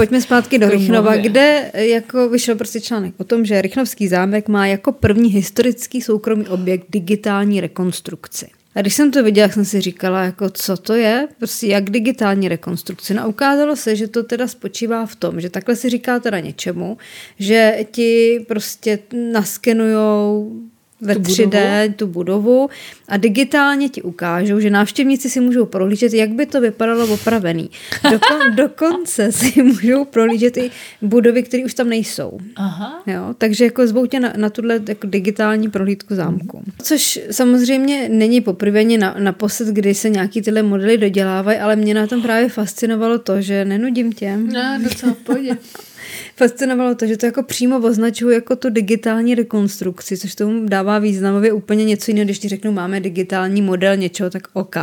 Pojďme 0.01 0.21
zpátky 0.21 0.59
do 0.59 0.69
Rychnova, 0.69 1.17
kde 1.17 1.71
jako 1.75 2.29
vyšel 2.29 2.55
prostě 2.55 2.81
článek 2.81 3.15
o 3.19 3.25
tom, 3.25 3.45
že 3.45 3.63
Rychnovský 3.63 4.09
zámek 4.09 4.49
má 4.49 4.67
jako 4.67 4.93
první 4.93 5.31
historický 5.31 6.03
soukromý 6.03 6.49
objekt 6.49 6.87
digitální 6.89 7.61
rekonstrukci. 7.61 8.49
A 8.75 8.81
když 8.81 8.95
jsem 8.95 9.11
to 9.11 9.23
viděla, 9.23 9.49
jsem 9.49 9.65
si 9.65 9.81
říkala, 9.81 10.25
jako 10.25 10.51
co 10.51 10.77
to 10.77 10.95
je, 10.95 11.29
prostě 11.39 11.67
jak 11.67 11.91
digitální 11.91 12.49
rekonstrukce. 12.49 13.15
No 13.15 13.23
a 13.23 13.27
ukázalo 13.27 13.77
se, 13.77 13.97
že 13.97 14.09
to 14.09 14.23
teda 14.23 14.49
spočívá 14.49 15.07
v 15.07 15.17
tom, 15.17 15.41
že 15.41 15.51
takhle 15.51 15.77
si 15.77 15.89
říká 15.89 16.19
teda 16.19 16.41
něčemu, 16.41 16.99
že 17.39 17.79
ti 17.91 18.45
prostě 18.49 18.99
naskenujou 19.33 20.53
ve 21.01 21.15
Tu 21.15 21.21
3D 21.21 21.45
budovu? 21.45 21.95
tu 21.97 22.07
budovu 22.07 22.69
a 23.09 23.17
digitálně 23.17 23.89
ti 23.89 24.03
ukážou, 24.03 24.61
že 24.61 24.71
návštěvníci 24.71 25.31
si 25.31 25.41
můžou 25.41 25.67
prohlížet, 25.67 26.13
jak 26.13 26.31
by 26.31 26.47
to 26.47 26.61
vypadalo 26.61 27.07
opravený. 27.15 27.71
Dokon, 28.11 28.41
dokonce 28.57 29.33
si 29.33 29.63
můžou 29.63 30.05
prohlížet 30.05 30.57
i 30.57 30.71
budovy, 31.03 31.43
které 31.43 31.65
už 31.65 31.75
tam 31.75 31.89
nejsou. 31.89 32.39
Aha. 32.57 33.03
Jo, 33.07 33.35
takže 33.39 33.65
jako 33.65 33.87
zvou 33.87 34.07
tě 34.07 34.21
na, 34.21 34.33
na 34.37 34.51
tuhle 34.51 34.81
jako 34.89 35.07
digitální 35.07 35.71
prohlídku 35.71 36.15
zámku. 36.15 36.63
Což 36.83 37.21
samozřejmě 37.31 38.09
není 38.09 38.41
poprvé 38.41 38.85
na, 38.85 39.17
naposled, 39.19 39.69
kdy 39.69 39.95
se 39.95 40.09
nějaký 40.09 40.43
tyhle 40.43 40.63
modely 40.63 40.99
dodělávají, 40.99 41.59
ale 41.59 41.77
mě 41.77 41.95
na 41.95 42.07
tom 42.07 42.23
právě 42.23 42.49
fascinovalo 42.49 43.19
to, 43.19 43.41
že 43.41 43.65
nenudím 43.65 44.13
tě. 44.13 44.37
No, 44.37 44.79
docela 44.83 45.13
v 45.13 45.17
pohodě. 45.17 45.57
Fascinovalo 46.37 46.95
to, 46.95 47.07
že 47.07 47.17
to 47.17 47.27
jako 47.27 47.43
přímo 47.43 47.79
označuju 47.79 48.31
jako 48.31 48.57
tu 48.57 48.71
digitální 48.71 49.35
rekonstrukci, 49.35 50.17
což 50.17 50.35
tomu 50.35 50.69
dává 50.69 50.99
významově 50.99 51.53
úplně 51.53 51.85
něco 51.85 52.11
jiného, 52.11 52.25
když 52.25 52.39
ti 52.39 52.49
řeknu, 52.49 52.73
máme 52.73 53.01
digitální 53.01 53.63
model 53.63 53.97
něčeho, 53.97 54.31
tak 54.31 54.49
OK. 54.53 54.77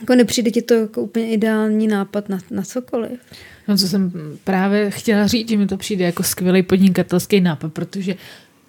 Jako 0.00 0.14
nepřijde 0.14 0.50
ti 0.50 0.62
to 0.62 0.74
jako 0.74 1.02
úplně 1.02 1.30
ideální 1.30 1.86
nápad 1.86 2.28
na, 2.28 2.38
na 2.50 2.62
cokoliv. 2.62 3.20
No, 3.68 3.76
co 3.76 3.88
jsem 3.88 4.12
právě 4.44 4.90
chtěla 4.90 5.26
říct, 5.26 5.48
že 5.48 5.56
mi 5.56 5.66
to 5.66 5.76
přijde 5.76 6.04
jako 6.04 6.22
skvělý 6.22 6.62
podnikatelský 6.62 7.40
nápad, 7.40 7.72
protože 7.72 8.14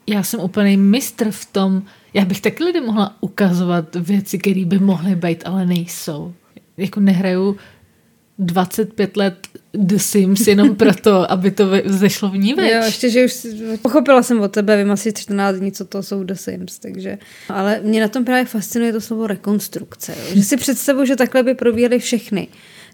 já 0.07 0.23
jsem 0.23 0.39
úplný 0.39 0.77
mistr 0.77 1.31
v 1.31 1.45
tom, 1.45 1.83
já 2.13 2.25
bych 2.25 2.41
taky 2.41 2.63
lidem 2.63 2.85
mohla 2.85 3.17
ukazovat 3.21 3.95
věci, 3.95 4.37
které 4.37 4.65
by 4.65 4.79
mohly 4.79 5.15
být, 5.15 5.43
ale 5.45 5.65
nejsou. 5.65 6.33
Jako 6.77 6.99
nehraju 6.99 7.57
25 8.39 9.17
let 9.17 9.35
The 9.73 9.97
Sims 9.97 10.47
jenom 10.47 10.75
proto, 10.83 11.31
aby 11.31 11.51
to 11.51 11.65
zešlo 11.85 12.29
v 12.29 12.37
ní 12.37 12.49
Jo, 12.49 12.55
več. 12.55 12.85
ještě, 12.85 13.09
že 13.09 13.25
už 13.25 13.47
pochopila 13.81 14.23
jsem 14.23 14.41
od 14.41 14.51
tebe, 14.51 14.77
vím 14.77 14.91
asi 14.91 15.13
14 15.13 15.55
dní, 15.55 15.71
co 15.71 15.85
to 15.85 16.03
jsou 16.03 16.23
The 16.23 16.33
Sims, 16.33 16.79
takže... 16.79 17.17
Ale 17.49 17.79
mě 17.83 18.01
na 18.01 18.07
tom 18.07 18.25
právě 18.25 18.45
fascinuje 18.45 18.93
to 18.93 19.01
slovo 19.01 19.27
rekonstrukce, 19.27 20.15
jo? 20.19 20.35
že 20.35 20.43
si 20.43 20.57
představuji, 20.57 21.05
že 21.05 21.15
takhle 21.15 21.43
by 21.43 21.53
probíhaly 21.53 21.99
všechny 21.99 22.47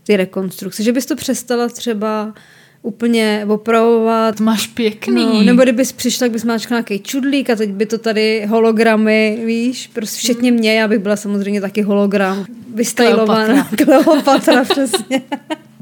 ty 0.04 0.18
rekonstrukce, 0.18 0.84
že 0.84 0.92
bys 0.92 1.06
to 1.06 1.16
přestala 1.16 1.70
třeba 1.70 2.34
úplně 2.82 3.46
opravovat, 3.48 4.40
máš 4.40 4.68
pěkný. 4.68 5.26
No, 5.26 5.44
nebo 5.44 5.64
kdybys 5.64 5.92
přišla, 5.92 6.26
tak 6.26 6.32
bys 6.32 6.44
máčkla 6.44 6.76
nějaký 6.76 7.00
čudlík 7.00 7.50
a 7.50 7.56
teď 7.56 7.70
by 7.70 7.86
to 7.86 7.98
tady 7.98 8.46
hologramy, 8.50 9.44
víš, 9.46 9.88
prostě 9.88 10.20
včetně 10.20 10.52
mě, 10.52 10.74
já 10.74 10.88
bych 10.88 11.00
byla 11.00 11.16
samozřejmě 11.16 11.62
taky 11.62 11.82
hologram, 11.82 12.46
vystylovaná. 12.76 13.70
Kleopatra, 13.86 14.64
přesně. 14.72 15.22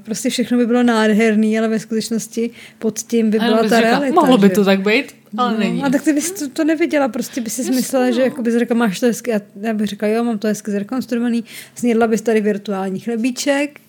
Prostě 0.03 0.29
všechno 0.29 0.57
by 0.57 0.65
bylo 0.65 0.83
nádherný, 0.83 1.59
ale 1.59 1.67
ve 1.67 1.79
skutečnosti 1.79 2.49
pod 2.79 2.99
tím 2.99 3.29
by 3.29 3.39
byla 3.39 3.57
ta 3.57 3.63
řekla, 3.63 3.79
realita. 3.79 4.21
Mohlo 4.21 4.37
by 4.37 4.47
že? 4.47 4.53
to 4.53 4.65
tak 4.65 4.81
být, 4.81 5.15
ale 5.37 5.51
No, 5.51 5.59
není. 5.59 5.83
A 5.83 5.89
tak 5.89 6.01
ty 6.01 6.13
bys 6.13 6.31
to, 6.31 6.49
to 6.49 6.63
neviděla, 6.63 7.07
prostě 7.07 7.41
by 7.41 7.49
si 7.49 7.71
myslela, 7.71 8.11
že 8.11 8.21
jako 8.21 8.41
bys 8.41 8.55
řekla, 8.55 8.75
máš 8.75 8.99
to 8.99 9.05
hezky, 9.05 9.33
a 9.33 9.41
já 9.61 9.73
bych 9.73 9.87
řekla, 9.87 10.07
jo, 10.07 10.23
mám 10.23 10.37
to 10.37 10.47
hezky 10.47 10.71
zrekonstruovaný, 10.71 11.43
snědla 11.75 12.07
bys 12.07 12.21
tady 12.21 12.41
virtuální 12.41 12.99
chlebíček, 12.99 13.79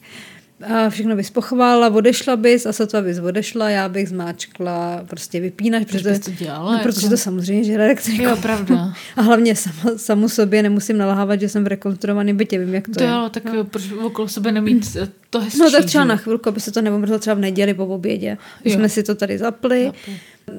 a 0.66 0.90
všechno 0.90 1.16
bys 1.16 1.30
pochválila, 1.30 1.88
odešla 1.90 2.36
bys 2.36 2.66
a 2.66 2.72
sotva 2.72 3.00
bys 3.02 3.18
odešla, 3.18 3.70
já 3.70 3.88
bych 3.88 4.08
zmáčkla 4.08 5.04
prostě 5.08 5.40
vypínač, 5.40 5.84
protože, 5.92 6.18
to 6.18 6.30
dělala, 6.30 6.72
no, 6.72 6.78
protože 6.82 7.06
jako? 7.06 7.10
to 7.10 7.16
samozřejmě 7.16 7.64
žere 7.64 7.84
elektriku. 7.84 8.22
Jo, 8.22 8.36
pravda. 8.42 8.92
A 9.16 9.22
hlavně 9.22 9.56
sama, 9.56 9.98
samu 9.98 10.28
sobě 10.28 10.62
nemusím 10.62 10.98
naláhávat, 10.98 11.40
že 11.40 11.48
jsem 11.48 11.64
v 11.64 11.66
rekonstruovaném 11.66 12.36
bytě, 12.36 12.58
vím, 12.58 12.74
jak 12.74 12.86
to 12.88 12.92
To 12.94 13.02
je. 13.02 13.10
jo, 13.10 13.28
tak 13.30 13.42
jo, 13.54 13.64
proč 13.64 13.92
okolo 13.92 14.28
sebe 14.28 14.52
nemít 14.52 14.96
eh, 15.02 15.08
to 15.30 15.40
hezčí, 15.40 15.58
No 15.58 15.70
tak 15.70 15.84
třeba 15.84 16.04
že? 16.04 16.08
na 16.08 16.16
chvilku, 16.16 16.48
aby 16.48 16.60
se 16.60 16.72
to 16.72 16.82
neomrzlo 16.82 17.18
třeba 17.18 17.34
v 17.34 17.38
neděli 17.38 17.74
po 17.74 17.86
obědě. 17.86 18.36
Když 18.62 18.72
Jo. 18.74 18.78
jsme 18.78 18.88
si 18.88 19.02
to 19.02 19.14
tady 19.14 19.38
zapli, 19.38 19.92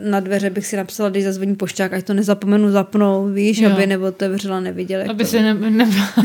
na 0.03 0.19
dveře 0.19 0.50
bych 0.50 0.67
si 0.67 0.77
napsala, 0.77 1.10
když 1.10 1.24
zazvoní 1.24 1.55
pošťák, 1.55 1.93
ať 1.93 2.05
to 2.05 2.13
nezapomenu 2.13 2.72
zapnout, 2.72 3.34
víš, 3.34 3.58
Jo. 3.58 3.72
aby 3.72 3.88
neotevřela, 3.88 4.60
neviděla. 4.60 5.01
jak 5.01 5.10
Aby 5.12 5.24
to- 5.24 5.29
se 5.29 5.41
ne, 5.41 5.53
nebyla 5.53 6.05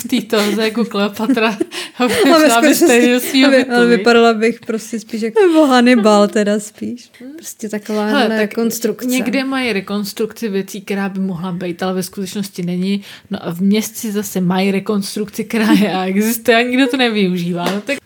v 0.00 0.08
této 0.08 0.60
jako 0.60 0.84
Kleopatra, 0.84 1.56
aby 1.98 2.14
skutečnosti- 2.14 3.06
toho 3.06 3.20
svýho 3.20 3.48
aby- 3.48 3.64
ale 3.64 3.86
vypadala 3.86 4.34
bych 4.34 4.60
prostě 4.60 5.00
spíš 5.00 5.22
jako 5.22 5.40
nebo 5.46 5.66
Hannibal 5.66 6.28
teda 6.28 6.60
spíš. 6.60 7.10
Prostě 7.36 7.68
taková 7.68 8.06
Hele, 8.06 8.28
tak 8.38 8.54
konstrukce. 8.54 9.06
Někde 9.08 9.44
mají 9.44 9.72
rekonstrukci 9.72 10.48
věcí, 10.48 10.80
která 10.80 11.08
by 11.08 11.20
mohla 11.20 11.52
být, 11.52 11.82
ale 11.82 11.94
ve 11.94 12.02
skutečnosti 12.02 12.62
není. 12.62 13.02
No 13.30 13.38
a 13.46 13.50
v 13.52 13.60
městci 13.60 14.12
zase 14.12 14.40
mají 14.40 14.70
rekonstrukci, 14.70 15.44
která 15.44 15.72
je 15.72 15.92
a 15.92 16.04
existuje 16.06 16.56
a 16.56 16.62
nikdo 16.62 16.86
to 16.86 16.96
nevyužívá. 16.96 17.64
No 17.64 17.80
tak 17.80 17.98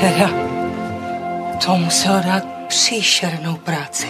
Teda, 0.00 0.30
to 1.66 1.76
muselo 1.76 2.14
dát 2.24 2.57
příšernou 2.68 3.56
práci. 3.56 4.06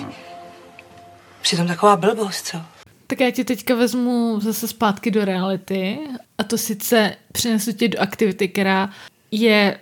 Přitom 1.41 1.67
taková 1.67 1.97
blbost, 1.97 2.47
co? 2.47 2.59
Tak 3.07 3.21
já 3.21 3.31
tě 3.31 3.45
teďka 3.45 3.75
vezmu 3.75 4.41
zase 4.41 4.69
zpátky 4.69 5.11
do 5.11 5.25
reality 5.25 5.99
a 6.39 6.45
to 6.45 6.59
sice 6.59 7.17
přinesu 7.33 7.73
tě 7.73 7.89
do 7.89 8.01
aktivity, 8.01 8.49
která 8.49 8.91
je 9.31 9.79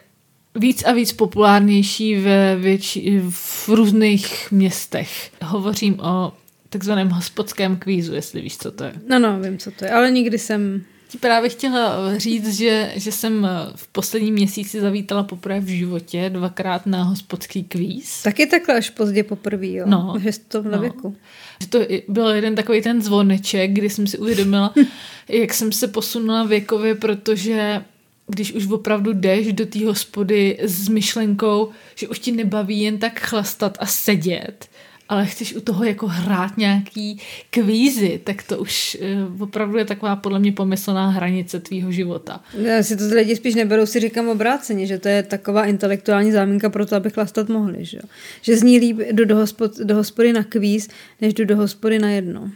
víc 0.54 0.84
a 0.84 0.92
víc 0.92 1.12
populárnější 1.12 2.16
ve 2.16 2.56
větši, 2.56 3.22
v 3.30 3.68
různých 3.68 4.52
městech. 4.52 5.30
Hovořím 5.42 6.00
o 6.00 6.32
takzvaném 6.68 7.08
hospodském 7.08 7.76
kvízu, 7.76 8.14
jestli 8.14 8.40
víš, 8.40 8.58
co 8.58 8.72
to 8.72 8.84
je. 8.84 8.92
No, 9.08 9.18
no, 9.18 9.40
vím, 9.40 9.58
co 9.58 9.70
to 9.70 9.84
je, 9.84 9.90
ale 9.90 10.10
nikdy 10.10 10.38
jsem... 10.38 10.84
Ti 11.08 11.18
právě 11.18 11.50
chtěla 11.50 12.18
říct, 12.18 12.56
že, 12.56 12.92
že 12.96 13.12
jsem 13.12 13.48
v 13.74 13.86
posledním 13.88 14.34
měsíci 14.34 14.80
zavítala 14.80 15.22
poprvé 15.22 15.60
v 15.60 15.66
životě 15.68 16.30
dvakrát 16.30 16.86
na 16.86 17.02
hospodský 17.02 17.64
kvíz. 17.64 18.22
Taky 18.22 18.46
takhle 18.46 18.74
až 18.76 18.90
pozdě 18.90 19.22
poprvé, 19.22 19.66
jo. 19.66 19.84
No. 19.88 20.14
Že 20.22 20.32
jsi 20.32 20.40
to 20.48 20.62
v 20.62 20.66
No. 20.66 20.78
věku. 20.78 21.16
Že 21.60 21.68
to 21.68 21.78
byl 22.08 22.28
jeden 22.28 22.54
takový 22.54 22.82
ten 22.82 23.02
zvoneček, 23.02 23.70
kdy 23.70 23.90
jsem 23.90 24.06
si 24.06 24.18
uvědomila, 24.18 24.74
jak 25.28 25.54
jsem 25.54 25.72
se 25.72 25.88
posunula 25.88 26.44
věkově, 26.44 26.94
protože 26.94 27.82
když 28.28 28.52
už 28.52 28.66
opravdu 28.66 29.12
jdeš 29.12 29.52
do 29.52 29.66
té 29.66 29.86
hospody 29.86 30.58
s 30.62 30.88
myšlenkou, 30.88 31.70
že 31.94 32.08
už 32.08 32.18
ti 32.18 32.32
nebaví 32.32 32.80
jen 32.80 32.98
tak 32.98 33.20
chlastat 33.20 33.76
a 33.80 33.86
sedět, 33.86 34.68
ale 35.08 35.26
chceš 35.26 35.54
u 35.54 35.60
toho 35.60 35.84
jako 35.84 36.06
hrát 36.06 36.56
nějaký 36.56 37.20
kvízy, 37.50 38.20
tak 38.24 38.42
to 38.42 38.58
už 38.58 38.98
eh, 39.00 39.16
opravdu 39.38 39.78
je 39.78 39.84
taková 39.84 40.16
podle 40.16 40.38
mě 40.38 40.52
pomyslná 40.52 41.08
hranice 41.08 41.60
tvýho 41.60 41.92
života. 41.92 42.40
Já 42.54 42.82
si 42.82 42.96
to 42.96 43.08
ty 43.08 43.14
lidi 43.14 43.36
spíš 43.36 43.54
neberou, 43.54 43.86
si 43.86 44.00
říkám 44.00 44.28
obráceně, 44.28 44.86
že 44.86 44.98
to 44.98 45.08
je 45.08 45.22
taková 45.22 45.64
intelektuální 45.64 46.32
záminka 46.32 46.70
pro 46.70 46.86
to, 46.86 46.96
aby 46.96 47.10
chlastat 47.10 47.48
mohli. 47.48 47.84
Že, 47.84 47.98
že 48.42 48.56
zní 48.56 48.78
líp 48.78 48.98
jdu 49.12 49.24
do, 49.24 49.36
hospod, 49.36 49.78
do 49.78 49.94
hospody 49.94 50.32
na 50.32 50.44
kvíz, 50.44 50.88
než 51.20 51.34
jdu 51.34 51.44
do 51.44 51.56
hospody 51.56 51.98
na 51.98 52.10
jedno. 52.10 52.50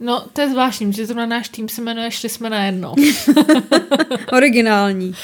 No, 0.00 0.26
to 0.32 0.40
je 0.40 0.50
zvláštní, 0.50 0.92
že 0.92 1.06
zrovna 1.06 1.26
náš 1.26 1.48
tým 1.48 1.68
se 1.68 1.82
jmenuje 1.82 2.10
Šli 2.10 2.28
jsme 2.28 2.50
na 2.50 2.64
jedno. 2.64 2.94
Originální. 4.32 5.14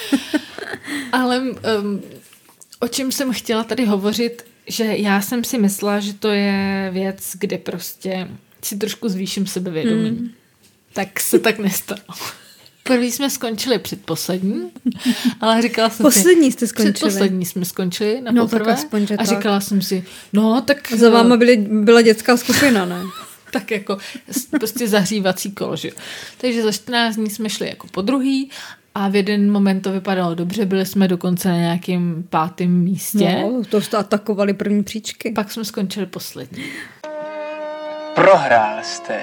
Ale 1.13 1.41
um, 1.41 2.03
o 2.81 2.89
čem 2.89 3.13
jsem 3.13 3.33
chtěla 3.33 3.65
tady 3.65 3.85
hovořit, 3.85 4.45
že 4.67 4.85
já 4.85 5.21
jsem 5.21 5.45
si 5.45 5.59
myslela, 5.59 6.01
že 6.01 6.15
to 6.15 6.29
je 6.29 6.91
věc, 6.93 7.31
kde 7.39 7.59
prostě 7.59 8.29
si 8.63 8.77
trošku 8.77 9.09
zvýším 9.09 9.47
sebevědomí. 9.47 10.11
Mm. 10.11 10.31
Tak 10.93 11.21
se 11.21 11.39
tak 11.39 11.59
nestalo. 11.59 12.01
První 12.83 13.13
jsme 13.13 13.31
skončili 13.31 13.79
předposlední, 13.79 14.71
ale 15.41 15.63
říkala 15.63 15.91
jsem 15.91 16.05
Poslední 16.05 16.51
si... 16.51 16.53
jste 16.53 16.67
skončili. 16.67 16.93
Předposlední 16.93 17.47
jsme 17.47 17.65
skončili 17.65 18.21
na 18.21 18.33
No, 18.33 18.45
poprvé. 18.45 18.65
tak 18.65 18.75
aspoň, 18.75 19.03
a 19.05 19.17
tak. 19.17 19.27
říkala 19.27 19.61
jsem 19.61 19.83
si, 19.83 20.05
no 20.33 20.61
tak... 20.61 20.93
Za 20.93 21.11
váma 21.11 21.37
byly, 21.37 21.57
byla 21.57 22.03
dětská 22.03 22.37
skupina, 22.37 22.85
ne? 22.85 23.03
tak 23.51 23.71
jako 23.71 23.99
prostě 24.51 24.89
zahřívací 24.89 25.53
kolo, 25.53 25.77
že. 25.77 25.91
Takže 26.39 26.63
za 26.63 26.73
14 26.73 27.17
dní 27.17 27.31
jsme 27.31 27.51
šli 27.51 27.69
jako 27.69 27.87
po 27.87 28.03
druhý 28.03 28.51
a 28.95 29.09
v 29.09 29.17
jeden 29.17 29.51
moment 29.51 29.81
to 29.81 29.93
vypadalo 29.93 30.35
dobře, 30.35 30.67
byli 30.67 30.87
jsme 30.87 31.09
dokonce 31.09 31.49
na 31.49 31.57
nějakém 31.57 32.25
pátém 32.31 32.71
místě. 32.71 33.39
No, 33.43 33.63
to 33.71 33.81
jste 33.81 33.97
atakovali 33.97 34.55
první 34.55 34.83
příčky. 34.85 35.31
Pak 35.33 35.53
jsme 35.53 35.65
skončili 35.65 36.07
poslední. 36.07 36.65
Prohrál 38.15 38.79
jste. 38.83 39.21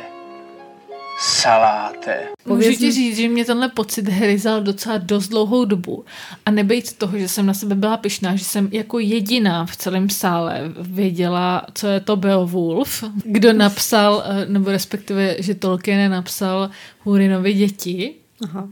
Saláte. 1.19 2.27
Můžu 2.45 2.71
ti 2.75 2.85
mi- 2.85 2.91
říct, 2.91 3.17
že 3.17 3.29
mě 3.29 3.45
tenhle 3.45 3.69
pocit 3.69 4.07
hryzal 4.07 4.61
docela 4.61 4.97
dost 4.97 5.27
dlouhou 5.27 5.65
dobu. 5.65 6.05
A 6.45 6.51
nebejt 6.51 6.97
toho, 6.97 7.17
že 7.17 7.27
jsem 7.27 7.45
na 7.45 7.53
sebe 7.53 7.75
byla 7.75 7.97
pyšná, 7.97 8.35
že 8.35 8.43
jsem 8.45 8.69
jako 8.71 8.99
jediná 8.99 9.65
v 9.65 9.75
celém 9.75 10.09
sále 10.09 10.61
věděla, 10.79 11.65
co 11.73 11.87
je 11.87 11.99
to 11.99 12.15
Beowulf, 12.15 13.03
kdo 13.23 13.53
napsal, 13.53 14.23
eh, 14.25 14.45
nebo 14.45 14.71
respektive, 14.71 15.35
že 15.39 15.55
Tolkien 15.55 16.11
napsal 16.11 16.69
Hurinovi 17.03 17.53
děti, 17.53 18.13
Aha. 18.43 18.69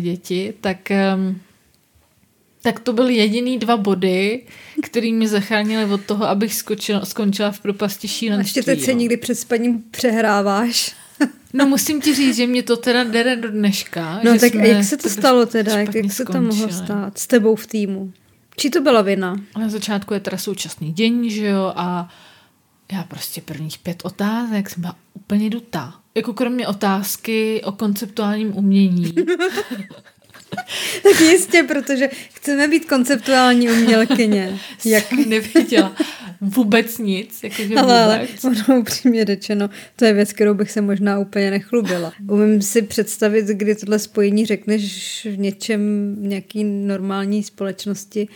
Děti, 0.00 0.54
tak, 0.60 0.92
tak 2.62 2.80
to 2.80 2.92
byly 2.92 3.14
jediný 3.14 3.58
dva 3.58 3.76
body, 3.76 4.42
který 4.82 5.12
mě 5.12 5.28
zachránili 5.28 5.92
od 5.92 6.04
toho, 6.04 6.24
abych 6.24 6.54
skočila, 6.54 7.04
skončila 7.04 7.50
v 7.50 7.60
propasti 7.60 8.08
A 8.08 8.10
šílenství. 8.10 8.48
ještě 8.48 8.62
teď 8.62 8.80
se 8.80 8.94
někdy 8.94 9.16
před 9.16 9.34
spaním 9.34 9.82
přehráváš. 9.90 10.96
No 11.52 11.66
musím 11.66 12.00
ti 12.00 12.14
říct, 12.14 12.36
že 12.36 12.46
mě 12.46 12.62
to 12.62 12.76
teda 12.76 13.04
dere 13.04 13.36
do 13.36 13.50
dneška. 13.50 14.20
No 14.24 14.32
že 14.34 14.40
tak 14.40 14.52
jsme 14.52 14.68
jak 14.68 14.84
se 14.84 14.96
to 14.96 15.08
stalo 15.08 15.46
teda? 15.46 15.78
Jak, 15.78 15.94
jak 15.94 16.12
se 16.12 16.24
to 16.24 16.40
mohlo 16.40 16.68
stát? 16.68 17.18
S 17.18 17.26
tebou 17.26 17.56
v 17.56 17.66
týmu? 17.66 18.12
Či 18.56 18.70
to 18.70 18.80
byla 18.80 19.02
vina? 19.02 19.36
Na 19.58 19.68
začátku 19.68 20.14
je 20.14 20.20
teda 20.20 20.38
současný 20.38 20.92
dění, 20.92 21.30
že 21.30 21.46
jo, 21.46 21.72
a 21.76 22.08
já 22.92 23.02
prostě 23.04 23.40
prvních 23.40 23.78
pět 23.78 24.02
otázek 24.04 24.70
jsem 24.70 24.80
byla 24.80 24.96
úplně 25.14 25.50
dutá. 25.50 25.94
Jako 26.14 26.32
kromě 26.32 26.68
otázky 26.68 27.62
o 27.64 27.72
konceptuálním 27.72 28.56
umění. 28.56 29.14
Tak 31.02 31.20
jistě, 31.20 31.62
protože 31.62 32.08
chceme 32.32 32.68
být 32.68 32.84
konceptuální 32.84 33.70
umělkyně. 33.70 34.58
Jak? 34.84 35.04
jsem 35.08 35.28
nevěděla 35.28 35.96
vůbec 36.40 36.98
nic. 36.98 37.42
Jakože 37.42 37.74
Ale, 37.74 38.02
ale 38.02 38.28
vůbec. 38.42 38.44
ono 38.68 38.80
upřímně 38.80 39.24
řečeno, 39.24 39.70
to 39.96 40.04
je 40.04 40.12
věc, 40.12 40.32
kterou 40.32 40.54
bych 40.54 40.70
se 40.70 40.80
možná 40.80 41.18
úplně 41.18 41.50
nechlubila. 41.50 42.12
Umím 42.28 42.62
si 42.62 42.82
představit, 42.82 43.46
kdy 43.46 43.74
tohle 43.74 43.98
spojení 43.98 44.46
řekneš 44.46 45.26
v 45.30 45.38
něčem, 45.38 45.80
v 46.20 46.26
nějaký 46.26 46.64
normální 46.64 47.42
společnosti, 47.42 48.28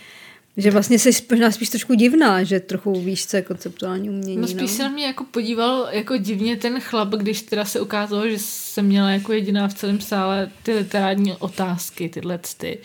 že 0.57 0.71
vlastně 0.71 0.99
jsi 0.99 1.09
možná 1.31 1.51
spíš 1.51 1.69
trošku 1.69 1.93
divná, 1.93 2.43
že 2.43 2.59
trochu 2.59 3.01
víš, 3.01 3.25
co 3.27 3.35
je 3.37 3.41
konceptuální 3.41 4.09
umění. 4.09 4.37
No 4.37 4.47
spíš 4.47 4.71
se 4.71 4.83
na 4.83 4.89
mě 4.89 5.05
jako 5.05 5.23
podíval 5.23 5.87
jako 5.91 6.17
divně 6.17 6.55
ten 6.55 6.79
chlap, 6.79 7.09
když 7.09 7.41
teda 7.41 7.65
se 7.65 7.79
ukázalo, 7.81 8.29
že 8.29 8.35
jsem 8.39 8.85
měla 8.85 9.11
jako 9.11 9.33
jediná 9.33 9.67
v 9.67 9.73
celém 9.73 10.01
sále 10.01 10.49
ty 10.63 10.73
literární 10.73 11.33
otázky, 11.33 12.09
tyhle 12.09 12.39
ty. 12.57 12.77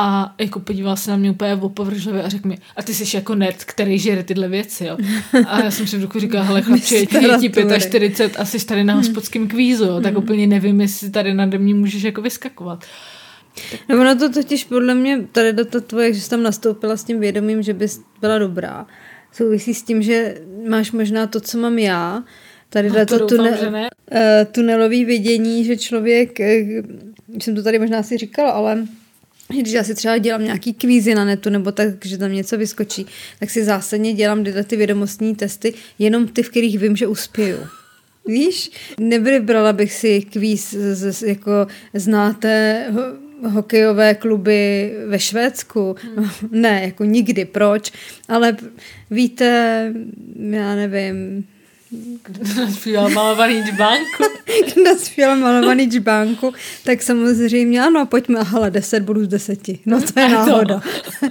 A 0.00 0.34
jako 0.38 0.60
podíval 0.60 0.96
se 0.96 1.10
na 1.10 1.16
mě 1.16 1.30
úplně 1.30 1.54
opovržlivě 1.54 2.22
a 2.22 2.28
řekl 2.28 2.48
mi, 2.48 2.58
a 2.76 2.82
ty 2.82 2.94
jsi 2.94 3.16
jako 3.16 3.34
nerd, 3.34 3.64
který 3.64 3.98
žere 3.98 4.22
tyhle 4.22 4.48
věci, 4.48 4.84
jo. 4.84 4.96
A 5.46 5.64
já 5.64 5.70
jsem 5.70 5.86
si 5.86 5.96
v 5.96 6.00
duchu 6.00 6.20
říkala, 6.20 6.44
hele 6.44 6.62
chlapče, 6.62 6.94
je 6.96 7.06
ti- 7.06 7.16
je 7.16 7.20
ti 7.22 7.26
Literatury. 7.36 7.80
45 7.80 8.36
a 8.40 8.44
jsi 8.44 8.66
tady 8.66 8.84
na 8.84 8.94
hospodském 8.94 9.48
kvízu, 9.48 9.84
jo, 9.84 10.00
tak 10.00 10.18
úplně 10.18 10.46
nevím, 10.46 10.80
jestli 10.80 11.10
tady 11.10 11.34
nade 11.34 11.58
mě 11.58 11.74
můžeš 11.74 12.02
jako 12.02 12.22
vyskakovat. 12.22 12.84
No 13.88 14.00
ono 14.00 14.16
to 14.18 14.32
totiž 14.32 14.64
podle 14.64 14.94
mě, 14.94 15.26
tady 15.32 15.52
do 15.52 15.64
to 15.64 15.80
tvoje, 15.80 16.12
že 16.14 16.20
jsi 16.20 16.30
tam 16.30 16.42
nastoupila 16.42 16.96
s 16.96 17.04
tím 17.04 17.20
vědomím, 17.20 17.62
že 17.62 17.74
bys 17.74 18.00
byla 18.20 18.38
dobrá, 18.38 18.86
souvisí 19.32 19.74
s 19.74 19.82
tím, 19.82 20.02
že 20.02 20.34
máš 20.68 20.92
možná 20.92 21.26
to, 21.26 21.40
co 21.40 21.58
mám 21.58 21.78
já, 21.78 22.22
tady 22.70 22.90
No, 22.90 23.06
to, 23.06 23.26
to 23.26 23.36
doufám, 23.36 23.56
že 23.60 23.70
ne. 23.70 23.88
eh, 24.12 24.46
tunelový 24.52 25.04
vidění, 25.04 25.64
že 25.64 25.76
člověk, 25.76 26.38
už 27.26 27.44
jsem 27.44 27.54
to 27.54 27.62
tady 27.62 27.78
možná 27.78 28.02
si 28.02 28.16
říkala, 28.16 28.50
ale 28.50 28.86
když 29.60 29.72
já 29.72 29.84
si 29.84 29.94
třeba 29.94 30.18
dělám 30.18 30.44
nějaký 30.44 30.72
kvízy 30.74 31.14
na 31.14 31.24
netu, 31.24 31.50
nebo 31.50 31.72
tak, 31.72 32.06
že 32.06 32.18
tam 32.18 32.32
něco 32.32 32.58
vyskočí, 32.58 33.06
tak 33.40 33.50
si 33.50 33.64
zásadně 33.64 34.12
dělám 34.12 34.44
tyhle 34.44 34.64
ty 34.64 34.76
vědomostní 34.76 35.34
testy, 35.34 35.74
jenom 35.98 36.28
ty, 36.28 36.42
v 36.42 36.50
kterých 36.50 36.78
vím, 36.78 36.96
že 36.96 37.06
uspěju. 37.06 37.58
Víš, 38.26 38.70
nevybrala 39.00 39.72
bych 39.72 39.92
si 39.92 40.20
kvíz 40.20 40.70
z, 40.70 41.12
z, 41.12 41.22
jako 41.22 41.66
znáte 41.94 42.84
ho, 42.90 43.02
hokejové 43.46 44.14
kluby 44.14 44.92
ve 45.06 45.18
Švédsku. 45.18 45.96
Hmm. 46.16 46.28
Ne, 46.50 46.82
jako 46.84 47.04
nikdy, 47.04 47.44
proč? 47.44 47.92
Ale 48.28 48.56
víte, 49.10 49.44
já 50.50 50.74
nevím, 50.74 51.46
Zpíval 52.74 53.10
malovaný 53.10 53.62
džbánku. 53.62 54.24
kdo 54.74 54.96
zpěl 54.98 55.36
malovaný 55.36 55.84
džbánku, 55.84 56.52
tak 56.84 57.02
samozřejmě 57.02 57.82
ano, 57.82 58.06
pojďme, 58.06 58.40
ale 58.54 58.70
10 58.70 59.00
bodů 59.02 59.24
z 59.24 59.28
10. 59.28 59.58
No 59.86 60.00
to 60.02 60.20
je 60.20 60.28
náhoda. 60.34 60.80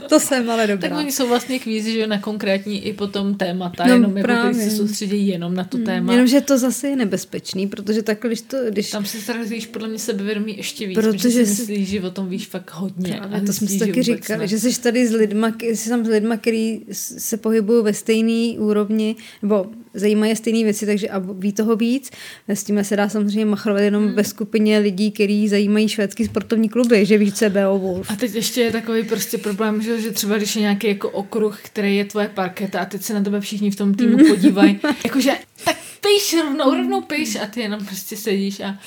To 0.10 0.20
jsem 0.20 0.50
ale 0.50 0.68
Tak 0.68 0.80
dobrá. 0.82 0.98
oni 0.98 1.12
jsou 1.12 1.28
vlastně 1.28 1.60
kvízy, 1.60 1.92
že 1.92 2.08
na 2.08 2.20
konkrétní 2.20 2.86
i 2.86 2.94
potom 2.94 3.36
témata, 3.36 3.86
No, 3.88 3.94
jenom 3.94 4.18
jako 4.18 4.28
právě. 4.28 4.54
když 4.54 4.64
se 4.72 4.78
soustředí 4.78 5.28
jenom 5.28 5.56
na 5.56 5.64
to 5.64 5.78
téma. 5.78 6.14
Jenomže 6.14 6.42
to 6.42 6.58
zase 6.58 6.88
je 6.88 6.96
nebezpečný, 6.96 7.68
protože 7.68 8.02
takhle, 8.04 8.30
když 8.30 8.42
to, 8.42 8.58
když 8.70 8.90
Tam 8.92 9.06
se 9.06 9.20
zrazíš 9.20 9.66
podle 9.68 9.88
mě 9.88 10.00
sebevědomí 10.00 10.58
ještě 10.58 10.88
víc, 10.88 10.96
Protože 10.96 11.46
si 11.46 11.62
myslíš, 11.62 11.88
že 11.90 12.02
o 12.02 12.12
tom 12.12 12.30
víš 12.30 12.48
fakt 12.48 12.72
hodně. 12.74 13.14
Právě, 13.18 13.38
a 13.42 13.46
to 13.46 13.54
jsme 13.54 13.68
si 13.68 13.80
taky 13.80 14.04
říkali, 14.04 14.40
ne. 14.40 14.48
že 14.48 14.60
jsi 14.60 14.82
tady 14.82 15.08
s 15.08 15.12
lidma, 15.12 15.52
jsi 15.62 15.90
tam 15.90 16.06
s 16.06 16.08
lidma, 16.10 16.38
který 16.38 16.82
se 16.92 17.38
pohybují 17.38 17.84
ve 17.84 17.94
stejné 17.94 18.60
úrovni, 18.60 19.16
nebo 19.42 19.66
zajímají 19.94 20.36
stejné 20.48 20.64
věci, 20.64 20.86
takže 20.86 21.08
a 21.10 21.20
ví 21.20 21.54
toho 21.54 21.76
víc. 21.76 22.12
S 22.48 22.64
tím 22.64 22.84
se 22.84 22.96
dá 22.96 23.10
samozřejmě 23.10 23.46
machrovat 23.46 23.82
jenom 23.82 24.04
Hmm. 24.04 24.16
ve 24.16 24.24
skupině 24.24 24.80
lidí, 24.80 25.12
který 25.12 25.48
zajímají 25.48 25.90
švédský 25.90 26.26
sportovní 26.26 26.70
kluby, 26.70 27.06
že 27.06 27.18
víš, 27.18 27.34
co 27.34 27.46
je 27.46 27.50
Beowulf. 27.50 28.12
A 28.12 28.16
teď 28.16 28.36
ještě 28.36 28.62
je 28.62 28.72
takový 28.72 29.04
prostě 29.04 29.38
problém, 29.38 29.82
že, 29.82 30.02
že 30.02 30.12
třeba 30.12 30.38
když 30.38 30.56
je 30.56 30.62
nějaký 30.62 30.88
jako 30.88 31.10
okruh, 31.10 31.60
který 31.64 31.98
je 31.98 32.06
tvoje 32.06 32.28
parketa 32.30 32.80
a 32.80 32.86
teď 32.86 33.02
se 33.02 33.14
na 33.14 33.24
tebe 33.24 33.42
všichni 33.42 33.72
v 33.72 33.76
tom 33.76 33.94
týmu 33.94 34.18
podívají, 34.28 34.80
jakože 35.06 35.32
tak 35.66 35.76
píš 36.02 36.36
rovnou, 36.44 36.76
rovnou 36.76 37.02
píš 37.02 37.36
a 37.36 37.46
ty 37.46 37.60
jenom 37.62 37.86
prostě 37.86 38.18
sedíš 38.18 38.60
a 38.60 38.80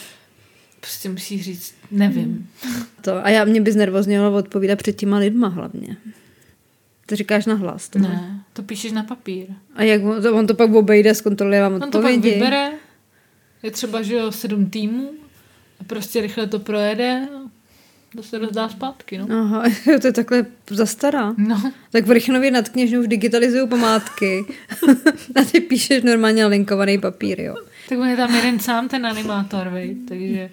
prostě 0.80 1.08
musíš 1.08 1.44
říct, 1.44 1.74
nevím. 1.90 2.48
To. 3.02 3.26
A 3.26 3.30
já 3.30 3.44
mě 3.44 3.60
by 3.60 3.72
znervoznělo 3.72 4.38
odpovídat 4.38 4.78
před 4.78 4.92
těma 4.96 5.18
lidma 5.18 5.48
hlavně. 5.48 5.96
To 7.10 7.16
říkáš 7.16 7.46
na 7.46 7.54
hlas. 7.54 7.88
To 7.88 7.98
Ne, 7.98 8.44
to 8.52 8.62
píšeš 8.62 8.92
na 8.92 9.02
papír. 9.02 9.46
A 9.74 9.82
jak 9.82 10.04
on 10.04 10.22
to, 10.22 10.34
on 10.34 10.46
to 10.46 10.54
pak 10.54 10.72
obejde, 10.72 11.14
zkontroluje 11.14 11.60
vám 11.60 11.72
On 11.72 11.80
to 11.80 11.86
pak 11.86 11.94
odpovědi. 11.94 12.30
vybere, 12.30 12.70
je 13.62 13.70
třeba, 13.70 14.02
že 14.02 14.14
jo, 14.14 14.32
sedm 14.32 14.70
týmů 14.70 15.10
a 15.80 15.84
prostě 15.84 16.20
rychle 16.20 16.46
to 16.46 16.58
projede 16.58 17.28
a 17.36 17.50
to 18.16 18.22
se 18.22 18.38
rozdá 18.38 18.68
zpátky, 18.68 19.18
no. 19.18 19.26
Aha, 19.30 19.62
to 20.00 20.06
je 20.06 20.12
takhle 20.12 20.46
zastará. 20.70 21.34
No, 21.38 21.72
Tak 21.92 22.06
v 22.06 22.10
Rychnově 22.10 22.50
nad 22.50 22.68
kněžnou 22.68 23.00
už 23.00 23.08
digitalizují 23.08 23.68
památky. 23.68 24.44
a 25.40 25.44
ty 25.52 25.60
píšeš 25.60 26.02
normálně 26.02 26.42
na 26.42 26.48
linkovaný 26.48 26.98
papír, 26.98 27.40
jo. 27.40 27.54
tak 27.88 27.98
on 27.98 28.08
je 28.08 28.16
tam 28.16 28.34
jeden 28.34 28.60
sám 28.60 28.88
ten 28.88 29.06
animátor, 29.06 29.68
vej, 29.68 29.96
takže 30.08 30.50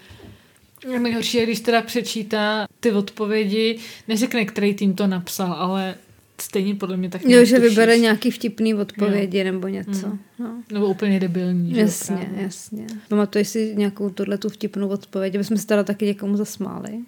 nejhorší 1.00 1.38
je, 1.38 1.43
když 1.43 1.60
teda 1.60 1.82
přečítá 1.82 2.67
ty 2.80 2.91
odpovědi, 2.91 3.80
neřekne, 4.08 4.46
který 4.46 4.74
tým 4.74 4.93
to 4.93 5.08
napsal, 5.08 5.54
ale 5.54 5.96
stejně 6.41 6.76
podle 6.76 6.97
mě 6.97 7.10
tak 7.10 7.21
Jo, 7.26 7.45
že 7.45 7.56
tušíš. 7.56 7.69
vybere 7.69 7.97
nějaký 7.97 8.32
vtipný 8.32 8.73
odpovědi 8.73 9.43
nebo 9.43 9.67
něco. 9.67 10.17
No. 10.39 10.63
Nebo 10.73 10.88
úplně 10.88 11.19
debilní. 11.19 11.69
že 11.73 11.80
jo, 11.80 11.86
Jasně, 11.86 12.15
právě. 12.15 12.43
jasně. 12.43 12.88
Pamatuješ 13.08 13.47
si 13.47 13.73
nějakou 13.78 14.10
tuhle 14.10 14.38
tu 14.38 14.50
vtipnou 14.50 14.88
odpověď, 14.88 15.36
aby 15.36 15.43
jsme 15.43 15.58
se 15.58 15.67
teda 15.67 15.84
taky 15.84 16.06
někomu 16.06 16.38
zasmáli? 16.38 17.00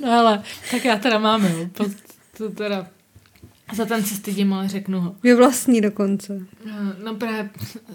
No 0.00 0.12
ale, 0.12 0.42
tak 0.70 0.84
já 0.84 0.96
teda 0.96 1.18
mám, 1.18 1.44
jo. 1.46 1.68
Po, 1.72 1.84
to 2.38 2.50
teda 2.50 2.86
za 3.74 3.84
ten 3.84 4.02
se 4.04 4.14
stydím, 4.14 4.52
ale 4.52 4.68
řeknu 4.68 5.00
ho. 5.00 5.16
Je 5.22 5.34
vlastní 5.34 5.80
dokonce. 5.80 6.40
No 7.04 7.14
právě 7.14 7.50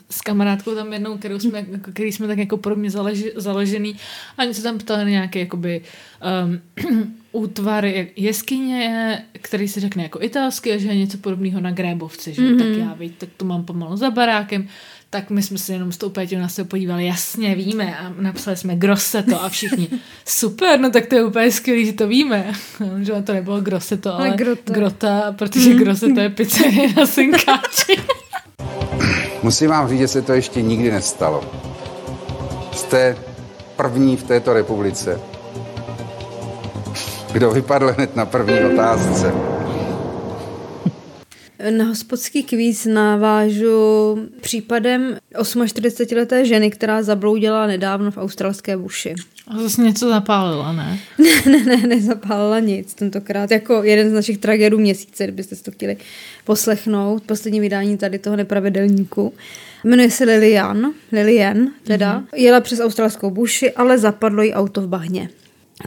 s 0.09 0.21
kamarádkou 0.21 0.75
tam 0.75 0.93
jednou, 0.93 1.17
kterou 1.17 1.39
jsme, 1.39 1.65
který 1.93 2.11
jsme 2.11 2.27
tak 2.27 2.37
jako 2.37 2.57
pro 2.57 2.75
mě 2.75 2.89
založený 3.35 3.95
a 4.37 4.43
oni 4.43 4.53
se 4.53 4.63
tam 4.63 4.77
ptali 4.77 5.03
na 5.03 5.09
nějaký 5.09 5.39
jakoby 5.39 5.81
um, 6.45 7.13
útvar 7.33 7.85
jeskyně, 8.15 9.25
který 9.31 9.67
se 9.67 9.79
řekne 9.79 10.03
jako 10.03 10.21
italsky 10.21 10.73
a 10.73 10.77
že 10.77 10.87
je 10.87 10.95
něco 10.95 11.17
podobného 11.17 11.61
na 11.61 11.71
Grébovci, 11.71 12.33
že? 12.33 12.41
Mm-hmm. 12.41 12.57
tak 12.57 12.87
já 12.87 12.93
víc, 12.93 13.13
tak 13.17 13.29
to 13.37 13.45
mám 13.45 13.63
pomalu 13.63 13.97
za 13.97 14.11
barákem, 14.11 14.67
tak 15.09 15.29
my 15.29 15.43
jsme 15.43 15.57
se 15.57 15.73
jenom 15.73 15.91
s 15.91 15.97
tou 15.97 16.09
Péťou 16.09 16.37
na 16.37 16.49
sebe 16.49 16.69
podívali, 16.69 17.05
jasně 17.05 17.55
víme 17.55 17.97
a 17.97 18.13
napsali 18.21 18.57
jsme 18.57 18.75
Grosseto 18.75 19.43
a 19.43 19.49
všichni, 19.49 19.87
super, 20.25 20.79
no 20.79 20.89
tak 20.89 21.05
to 21.05 21.15
je 21.15 21.23
úplně 21.23 21.51
skvělý, 21.51 21.85
že 21.85 21.93
to 21.93 22.07
víme, 22.07 22.53
že 23.01 23.13
to 23.21 23.33
nebylo 23.33 23.61
Grosseto, 23.61 24.13
ale, 24.13 24.27
Ale 24.27 24.37
grota. 24.37 24.73
grota, 24.73 25.31
protože 25.37 25.73
Grosseto 25.73 26.19
je 26.19 26.29
pizzerie 26.29 26.93
na 26.93 27.05
Synkáči. 27.05 27.95
Musím 29.43 29.69
vám 29.69 29.89
říct, 29.89 29.99
že 29.99 30.07
se 30.07 30.21
to 30.21 30.33
ještě 30.33 30.61
nikdy 30.61 30.91
nestalo. 30.91 31.43
Jste 32.71 33.17
první 33.75 34.17
v 34.17 34.23
této 34.23 34.53
republice. 34.53 35.32
Kdo 37.33 37.51
vypadl 37.51 37.91
hned 37.91 38.15
na 38.15 38.25
první 38.25 38.59
otázce? 38.59 39.33
Na 41.77 41.85
hospodský 41.85 42.43
kvíz 42.43 42.85
navážu 42.85 44.17
případem 44.41 45.17
48-leté 45.35 46.45
ženy, 46.45 46.71
která 46.71 47.03
zabloudila 47.03 47.67
nedávno 47.67 48.11
v 48.11 48.17
australské 48.17 48.77
buši. 48.77 49.15
A 49.47 49.57
zase 49.57 49.81
něco 49.81 50.09
zapálila, 50.09 50.71
ne? 50.73 50.99
ne, 51.45 51.63
ne, 51.65 51.87
nezapálila 51.87 52.59
nic 52.59 52.93
tentokrát. 52.93 53.51
Jako 53.51 53.83
jeden 53.83 54.09
z 54.09 54.13
našich 54.13 54.37
tragédů 54.37 54.79
měsíce, 54.79 55.23
kdybyste 55.23 55.55
si 55.55 55.63
to 55.63 55.71
chtěli 55.71 55.97
poslechnout. 56.43 57.23
Poslední 57.23 57.59
vydání 57.59 57.97
tady 57.97 58.19
toho 58.19 58.35
nepravidelníku. 58.35 59.33
Jmenuje 59.83 60.11
se 60.11 60.23
Lilian, 60.23 60.93
Lilian 61.11 61.67
teda. 61.83 62.19
Mm-hmm. 62.19 62.35
Jela 62.35 62.61
přes 62.61 62.79
australskou 62.79 63.29
buši, 63.29 63.71
ale 63.71 63.97
zapadlo 63.97 64.43
jí 64.43 64.53
auto 64.53 64.81
v 64.81 64.87
bahně. 64.87 65.29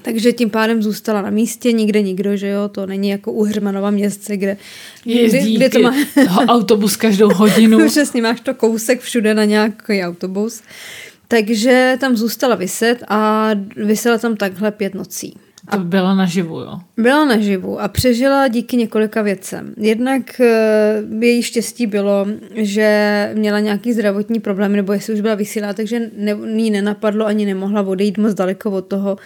Takže 0.02 0.32
tím 0.32 0.50
pádem 0.50 0.82
zůstala 0.82 1.22
na 1.22 1.30
místě, 1.30 1.72
nikde 1.72 2.02
nikdo, 2.02 2.36
že 2.36 2.48
jo, 2.48 2.68
to 2.68 2.86
není 2.86 3.08
jako 3.08 3.32
u 3.32 3.44
Hřmanova 3.44 3.90
městce, 3.90 4.36
kde, 4.36 4.56
Jezdí 5.04 5.56
kde, 5.56 5.68
kde 5.68 5.78
to 5.78 5.82
má... 5.82 5.94
autobus 6.48 6.96
každou 6.96 7.34
hodinu. 7.34 7.86
Přesně, 7.86 8.22
máš 8.22 8.40
to 8.40 8.54
kousek 8.54 9.00
všude 9.00 9.34
na 9.34 9.44
nějaký 9.44 10.02
autobus. 10.02 10.62
Takže 11.28 11.96
tam 12.00 12.16
zůstala 12.16 12.54
vyset 12.54 13.04
a 13.08 13.50
vysela 13.76 14.18
tam 14.18 14.36
takhle 14.36 14.70
pět 14.70 14.94
nocí. 14.94 15.34
To 15.70 15.78
byla 15.78 16.14
naživu, 16.14 16.60
jo. 16.60 16.78
Byla 16.96 17.24
naživu 17.24 17.80
a 17.80 17.88
přežila 17.88 18.48
díky 18.48 18.76
několika 18.76 19.22
věcem. 19.22 19.74
Jednak 19.76 20.40
eh, 20.40 21.02
její 21.20 21.42
štěstí 21.42 21.86
bylo, 21.86 22.26
že 22.54 23.30
měla 23.34 23.60
nějaký 23.60 23.92
zdravotní 23.92 24.40
problém, 24.40 24.72
nebo 24.72 24.92
jestli 24.92 25.14
už 25.14 25.20
byla 25.20 25.34
vysílá, 25.34 25.72
takže 25.72 26.10
ne, 26.16 26.36
jí 26.56 26.70
nenapadlo 26.70 27.26
ani 27.26 27.46
nemohla 27.46 27.82
odejít 27.82 28.18
moc 28.18 28.34
daleko 28.34 28.70
od 28.70 28.86
toho 28.86 29.16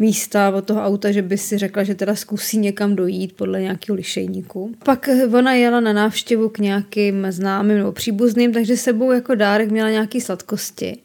místa, 0.00 0.50
od 0.50 0.64
toho 0.64 0.82
auta, 0.82 1.12
že 1.12 1.22
by 1.22 1.38
si 1.38 1.58
řekla, 1.58 1.84
že 1.84 1.94
teda 1.94 2.14
zkusí 2.14 2.58
někam 2.58 2.96
dojít 2.96 3.32
podle 3.32 3.60
nějakého 3.60 3.96
lišejníku. 3.96 4.74
Pak 4.84 5.08
eh, 5.08 5.26
ona 5.26 5.54
jela 5.54 5.80
na 5.80 5.92
návštěvu 5.92 6.48
k 6.48 6.58
nějakým 6.58 7.26
známým 7.30 7.76
nebo 7.76 7.92
příbuzným, 7.92 8.52
takže 8.52 8.76
sebou 8.76 9.12
jako 9.12 9.34
dárek 9.34 9.70
měla 9.70 9.90
nějaký 9.90 10.20
sladkosti 10.20 10.98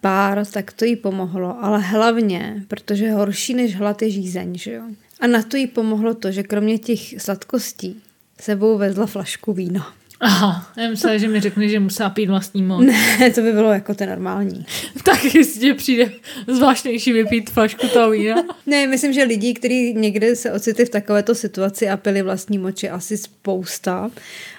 pár, 0.00 0.46
tak 0.46 0.72
to 0.72 0.84
jí 0.84 0.96
pomohlo, 0.96 1.64
ale 1.64 1.80
hlavně, 1.80 2.64
protože 2.68 3.10
horší 3.10 3.54
než 3.54 3.76
hlad 3.76 4.02
je 4.02 4.10
žízeň, 4.10 4.58
že 4.58 4.72
jo. 4.72 4.82
A 5.20 5.26
na 5.26 5.42
to 5.42 5.56
jí 5.56 5.66
pomohlo 5.66 6.14
to, 6.14 6.32
že 6.32 6.42
kromě 6.42 6.78
těch 6.78 7.22
sladkostí 7.22 8.02
sebou 8.40 8.78
vezla 8.78 9.06
flašku 9.06 9.52
vína. 9.52 9.92
Aha, 10.20 10.72
já 10.76 10.88
myslela, 10.88 11.16
že 11.16 11.28
mi 11.28 11.40
řekne, 11.40 11.68
že 11.68 11.80
musela 11.80 12.10
pít 12.10 12.26
vlastní 12.26 12.62
moc. 12.62 12.86
Ne, 12.86 13.30
to 13.34 13.40
by 13.40 13.52
bylo 13.52 13.72
jako 13.72 13.94
ten 13.94 14.08
normální. 14.08 14.66
tak 15.04 15.34
jestli 15.34 15.74
přijde 15.74 16.10
zvláštnější 16.46 17.12
vypít 17.12 17.50
flašku 17.50 17.88
toho 17.88 18.10
vína. 18.10 18.44
Ne, 18.66 18.86
myslím, 18.86 19.12
že 19.12 19.22
lidí, 19.24 19.54
kteří 19.54 19.94
někde 19.94 20.36
se 20.36 20.52
ocitli 20.52 20.84
v 20.84 20.90
takovéto 20.90 21.34
situaci 21.34 21.88
a 21.88 21.96
pili 21.96 22.22
vlastní 22.22 22.58
moči, 22.58 22.90
asi 22.90 23.16
spousta. 23.16 24.10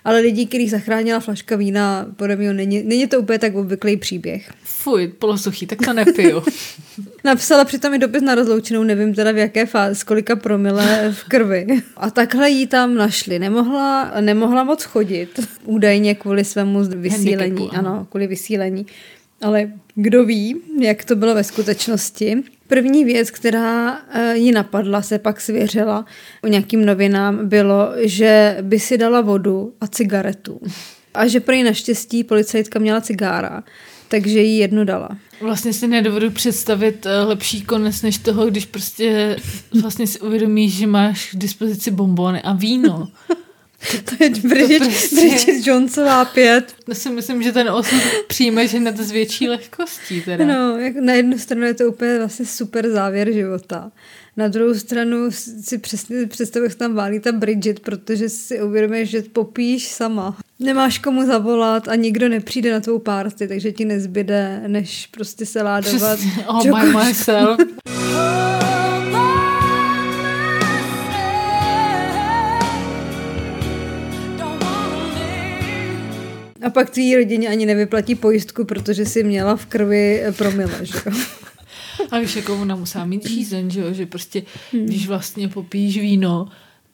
Ale 0.06 0.20
lidí, 0.20 0.48
kterých 0.48 0.72
zachránila 0.72 1.20
flaška 1.20 1.56
vína, 1.56 2.06
podle 2.15 2.36
mě 2.36 2.54
není, 2.54 2.84
není 2.84 3.08
to 3.08 3.20
úplně 3.20 3.39
tak 3.39 3.56
obvyklý 3.56 3.98
příběh. 3.98 4.52
Fuj, 4.63 5.08
polosuchý, 5.08 5.67
tak 5.67 5.80
to 5.86 5.93
nepiju. 5.93 6.43
Napsala 7.24 7.65
přitom 7.65 7.93
i 7.93 8.00
dopis 8.00 8.22
na 8.22 8.36
rozloučenou, 8.36 8.84
nevím 8.84 9.13
teda 9.13 9.32
v 9.32 9.38
jaké 9.38 9.65
fázi, 9.65 10.06
kolika 10.06 10.36
promile 10.36 11.13
v 11.13 11.24
krvi. 11.24 11.67
A 11.98 12.10
takhle 12.10 12.50
jí 12.50 12.67
tam 12.67 12.96
našli. 12.96 13.39
Nemohla, 13.39 14.12
nemohla 14.22 14.63
moc 14.63 14.84
chodit, 14.84 15.46
údajně 15.63 16.15
kvůli 16.15 16.43
svému 16.43 16.83
vysílení. 16.83 17.38
Handicapu, 17.38 17.75
ano, 17.75 18.07
kvůli 18.10 18.27
vysílení. 18.27 18.86
Ale 19.41 19.71
kdo 19.95 20.25
ví, 20.25 20.55
jak 20.81 21.05
to 21.05 21.15
bylo 21.15 21.36
ve 21.36 21.43
skutečnosti. 21.43 22.43
První 22.67 23.05
věc, 23.05 23.31
která 23.31 23.97
eh, 23.97 24.38
ji 24.38 24.51
napadla, 24.51 25.01
se 25.01 25.19
pak 25.19 25.41
svěřila 25.41 26.05
o 26.43 26.47
nějakým 26.47 26.86
novinám, 26.86 27.47
bylo, 27.47 27.89
že 27.97 28.57
by 28.62 28.79
si 28.79 28.97
dala 28.97 29.21
vodu 29.21 29.73
a 29.81 29.88
cigaretu. 29.88 30.62
A 31.13 31.27
že 31.27 31.39
pro 31.39 31.55
ní 31.55 31.63
naštěstí 31.63 32.23
policajtka 32.23 32.79
měla 32.79 33.01
cigára, 33.01 33.63
takže 34.07 34.39
jí 34.39 34.57
jednu 34.57 34.83
dala. 34.83 35.10
Vlastně 35.41 35.73
si 35.73 35.88
nedovedu 35.88 36.31
představit 36.31 37.05
eh, 37.05 37.23
lepší 37.23 37.62
konec 37.62 38.01
než 38.01 38.17
toho, 38.17 38.45
když 38.45 38.65
prostě 38.65 39.36
vlastně 39.81 40.07
si 40.07 40.19
uvědomíš, 40.19 40.77
že 40.77 40.88
máš 40.88 41.31
k 41.31 41.36
dispozici 41.36 41.91
bombony 41.91 42.41
a 42.41 42.53
víno. 42.53 43.07
To 44.06 44.24
je 44.24 44.30
Bridget, 44.30 44.84
prostě- 44.84 45.16
Bridget 45.16 45.68
Jonesová 45.68 46.26
pět. 46.26 46.76
Já 46.88 46.96
si 46.96 47.10
myslím, 47.10 47.44
že 47.44 47.52
ten 47.52 47.70
osud 47.70 48.02
přijmeš 48.28 48.74
hned 48.74 48.98
s 48.98 49.12
větší 49.12 49.50
lehkostí. 49.50 50.22
Teda. 50.22 50.46
No, 50.46 50.78
jak 50.78 50.96
na 50.96 51.13
jednu 51.13 51.38
stranu 51.40 51.66
je 51.66 51.74
to 51.74 51.84
úplně 51.84 52.18
vlastně 52.18 52.46
super 52.46 52.90
závěr 52.90 53.32
života. 53.32 53.92
Na 54.38 54.48
druhou 54.48 54.74
stranu 54.74 55.32
si 55.62 55.78
přesně 55.78 56.28
představuji, 56.28 56.66
jak 56.70 56.76
tam 56.78 56.94
válí 56.94 57.20
ta 57.20 57.32
Bridget, 57.32 57.80
protože 57.80 58.30
si 58.30 58.62
uvědomíš, 58.62 59.10
že 59.10 59.22
popíš 59.22 59.88
sama. 59.88 60.38
Nemáš 60.60 60.98
komu 61.00 61.26
zavolat 61.26 61.88
a 61.88 61.96
nikdo 61.96 62.30
nepřijde 62.30 62.72
na 62.72 62.80
tvou 62.80 63.00
párty, 63.00 63.48
takže 63.48 63.72
ti 63.72 63.86
nezbyde, 63.86 64.63
než 64.68 65.08
prostě 65.08 65.46
se 65.46 65.62
ládovat. 65.62 66.20
Přesně, 66.20 66.46
by 66.58 66.63
čokoliv. 66.63 67.08
myself. 67.08 67.60
A 76.67 76.69
pak 76.69 76.89
tvý 76.89 77.15
rodině 77.15 77.47
ani 77.49 77.65
nevyplatí 77.65 78.15
pojistku, 78.15 78.65
protože 78.65 79.06
si 79.06 79.23
měla 79.23 79.56
v 79.56 79.65
krvi 79.65 80.23
promile, 80.38 80.80
že 80.86 80.93
jo? 81.06 81.12
A 82.12 82.19
víš, 82.19 82.36
jako 82.36 82.62
ona 82.62 82.75
musela 82.75 83.06
mít 83.06 83.27
žízeň, 83.30 83.69
že 83.69 83.80
jo? 83.80 83.93
Že 83.93 84.06
prostě, 84.06 84.43
Hmm. 84.71 84.86
když 84.86 85.08
vlastně 85.08 85.47
popíš 85.47 85.97
víno, 85.99 86.47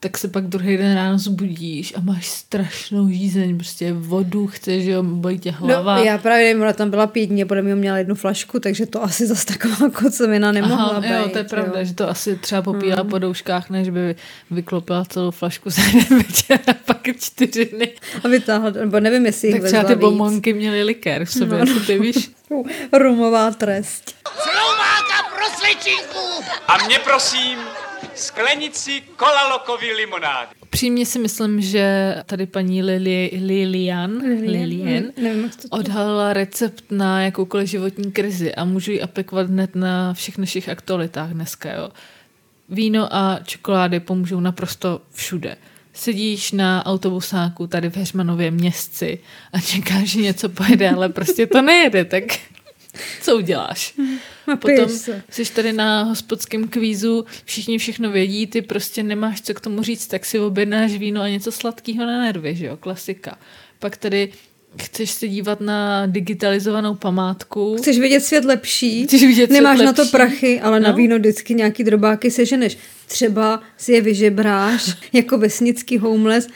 tak 0.04 0.18
se 0.18 0.28
pak 0.28 0.44
druhý 0.44 0.78
den 0.78 0.96
ráno 0.96 1.18
zbudíš 1.20 1.94
a 1.98 2.02
máš 2.02 2.28
strašnou 2.28 3.10
žízeň, 3.10 3.58
prostě 3.58 3.94
vodu 3.94 4.48
chceš, 4.48 4.84
že 4.84 4.92
jo, 4.92 5.04
bolí 5.04 5.40
tě 5.40 5.52
hlava. 5.52 5.98
No, 5.98 6.04
já 6.04 6.18
právě 6.18 6.44
nevím, 6.46 6.62
ona 6.62 6.74
tam 6.74 6.90
byla 6.90 7.08
pět 7.08 7.26
dní 7.26 7.44
a 7.44 7.46
podle 7.46 7.64
mě 7.64 7.76
měla 7.76 7.98
jednu 7.98 8.16
flašku, 8.16 8.60
takže 8.60 8.86
to 8.86 9.04
asi 9.04 9.28
zase 9.28 9.46
taková 9.46 9.90
kocovina 9.94 10.52
nemohla 10.52 10.86
Aha, 10.86 11.02
být. 11.02 11.10
jo, 11.10 11.30
to 11.32 11.38
je 11.38 11.44
pravda, 11.44 11.80
jo. 11.80 11.86
že 11.86 11.94
to 11.94 12.10
asi 12.10 12.36
třeba 12.36 12.62
popíla 12.62 13.04
po 13.04 13.18
douškách, 13.20 13.70
než 13.70 13.90
by 13.90 14.16
vyklopila 14.52 15.06
celou 15.06 15.32
flašku 15.32 15.70
za 15.70 15.82
jeden 15.82 16.18
večer 16.18 16.60
a 16.68 16.74
pak 16.86 17.08
čtyři 17.20 17.66
dny. 17.66 17.92
A 18.24 18.28
vytáhla, 18.28 18.70
nebo 18.70 19.00
nevím, 19.00 19.26
jestli 19.26 19.48
jich 19.48 19.62
Tak 19.62 19.66
třeba 19.68 19.84
ty 19.84 19.94
víc. 19.96 20.02
bombonky 20.02 20.54
měly 20.54 20.84
likér 20.84 21.26
v 21.26 21.32
sobě, 21.32 21.60
No, 21.60 21.66
no, 21.74 21.80
ty 21.80 22.00
víš. 22.00 22.32
Rumová 22.94 23.52
trest. 23.52 24.16
Slováka 24.44 25.36
pro 25.36 25.46
sličinku! 25.60 26.44
A 26.68 26.78
mě 26.86 27.00
prosím 27.00 27.60
sklenici 28.16 29.04
kolalokový 29.16 29.94
limonády. 29.94 30.48
Přímě 30.70 31.06
si 31.06 31.20
myslím, 31.20 31.62
že 31.62 32.16
tady 32.26 32.46
paní 32.46 32.84
Lili, 32.84 33.32
Lilian, 33.46 34.22
Lilian 34.42 35.04
Nevím, 35.18 35.44
jak 35.44 35.56
to 35.56 35.68
odhalila 35.70 36.34
recept 36.34 36.84
na 36.92 37.22
jakoukoliv 37.22 37.70
životní 37.70 38.12
krizi 38.12 38.56
a 38.56 38.66
můžu 38.66 38.92
ji 38.92 39.02
aplikovat 39.02 39.48
hned 39.48 39.76
na 39.76 40.14
všech 40.14 40.38
našich 40.38 40.70
aktualitách 40.70 41.30
dneska. 41.30 41.72
Jo. 41.72 41.90
Víno 42.70 43.16
a 43.16 43.40
čokolády 43.44 44.00
pomůžou 44.00 44.40
naprosto 44.40 45.02
všude. 45.12 45.58
Sedíš 45.94 46.52
na 46.52 46.86
autobusáku 46.86 47.68
tady 47.68 47.90
v 47.90 47.98
Heřmanově 47.98 48.52
městci 48.52 49.20
a 49.54 49.60
čekáš, 49.60 50.10
že 50.10 50.22
něco 50.22 50.50
pojede, 50.50 50.90
ale 50.90 51.10
prostě 51.10 51.48
to 51.48 51.62
nejede, 51.62 52.06
tak 52.06 52.24
co 53.22 53.36
uděláš? 53.38 53.94
Napiješ 54.48 54.80
Potom 54.80 54.96
se. 54.98 55.24
jsi 55.30 55.54
tady 55.54 55.74
na 55.74 56.04
hospodském 56.04 56.68
kvízu, 56.68 57.26
všichni 57.46 57.78
všechno 57.78 58.12
vědí, 58.12 58.48
ty 58.48 58.62
prostě 58.62 59.04
nemáš 59.04 59.42
co 59.42 59.54
k 59.54 59.60
tomu 59.60 59.84
říct, 59.84 60.08
tak 60.08 60.26
si 60.26 60.40
objednáš 60.40 60.92
víno 60.94 61.22
a 61.22 61.28
něco 61.30 61.52
sladkého 61.52 62.06
na 62.06 62.22
nervy, 62.22 62.56
že 62.56 62.66
jo, 62.66 62.78
klasika. 62.78 63.38
Pak 63.80 63.98
tady 63.98 64.30
chceš 64.82 65.12
se 65.12 65.28
dívat 65.28 65.62
na 65.62 66.06
digitalizovanou 66.06 66.96
památku. 66.96 67.76
Chceš 67.78 68.00
vidět 68.00 68.20
svět 68.20 68.46
lepší, 68.46 69.04
Chceš 69.08 69.22
vidět 69.22 69.36
svět 69.48 69.52
nemáš 69.52 69.80
na 69.80 69.94
to 69.94 70.02
lepší. 70.02 70.12
prachy, 70.12 70.62
ale 70.62 70.80
na 70.80 70.90
No. 70.92 70.96
víno 70.98 71.18
vždycky 71.20 71.54
nějaký 71.54 71.84
drobáky 71.84 72.32
seženeš. 72.32 72.78
Třeba 73.08 73.62
si 73.78 73.92
je 73.94 74.02
vyžebráš 74.02 74.96
jako 75.14 75.38
vesnický 75.38 75.98
homeless 75.98 76.48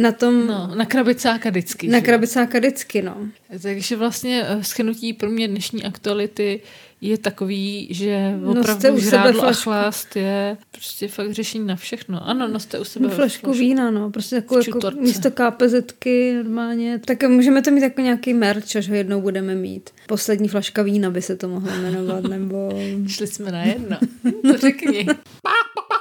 na 0.00 0.12
tom, 0.12 0.46
No, 0.46 0.70
na 0.74 0.84
krabicáka 0.86 1.50
vždycky. 1.50 1.88
na 1.88 2.00
krabicáka 2.00 2.58
vždycky, 2.58 3.02
no. 3.02 3.16
Takže 3.62 3.96
vlastně 3.96 4.44
eh, 4.48 4.64
schnutí 4.64 5.12
pro 5.12 5.30
mě 5.30 5.48
dnešní 5.48 5.84
aktuality 5.84 6.60
je 7.00 7.18
takový, 7.18 7.88
že 7.90 8.32
Noste 8.36 8.60
opravdu 8.60 8.80
sebe 8.82 9.00
žrádlo 9.00 9.40
a 9.40 9.44
flašku. 9.44 9.62
chlást 9.62 10.16
je 10.16 10.56
prostě 10.70 11.08
fakt 11.08 11.32
řešení 11.32 11.66
na 11.66 11.76
všechno. 11.76 12.28
Ano, 12.28 12.48
noste 12.48 12.78
u 12.78 12.84
sebe 12.84 13.08
No, 13.08 13.14
flašku 13.14 13.52
vína, 13.52 13.90
no, 13.90 14.10
prostě 14.10 14.36
jako 14.36 14.62
čutorce. 14.62 15.00
místo 15.00 15.30
KPZky 15.30 16.34
normálně. 16.34 16.98
Tak 16.98 17.22
můžeme 17.22 17.62
to 17.62 17.70
mít 17.70 17.82
jako 17.82 18.00
nějaký 18.00 18.34
merch, 18.34 18.76
až 18.76 18.88
ho 18.88 18.94
jednou 18.94 19.20
budeme 19.20 19.54
mít. 19.54 19.90
Poslední 20.06 20.48
flaška 20.48 20.82
vína 20.82 21.10
by 21.10 21.22
se 21.22 21.36
to 21.36 21.48
mohlo 21.48 21.70
jmenovat, 21.82 22.24
nebo... 22.24 22.70
Šli 23.08 23.26
jsme 23.26 23.52
na 23.52 23.62
jedno. 23.62 23.96
To 24.42 24.56
řekni. 24.58 25.06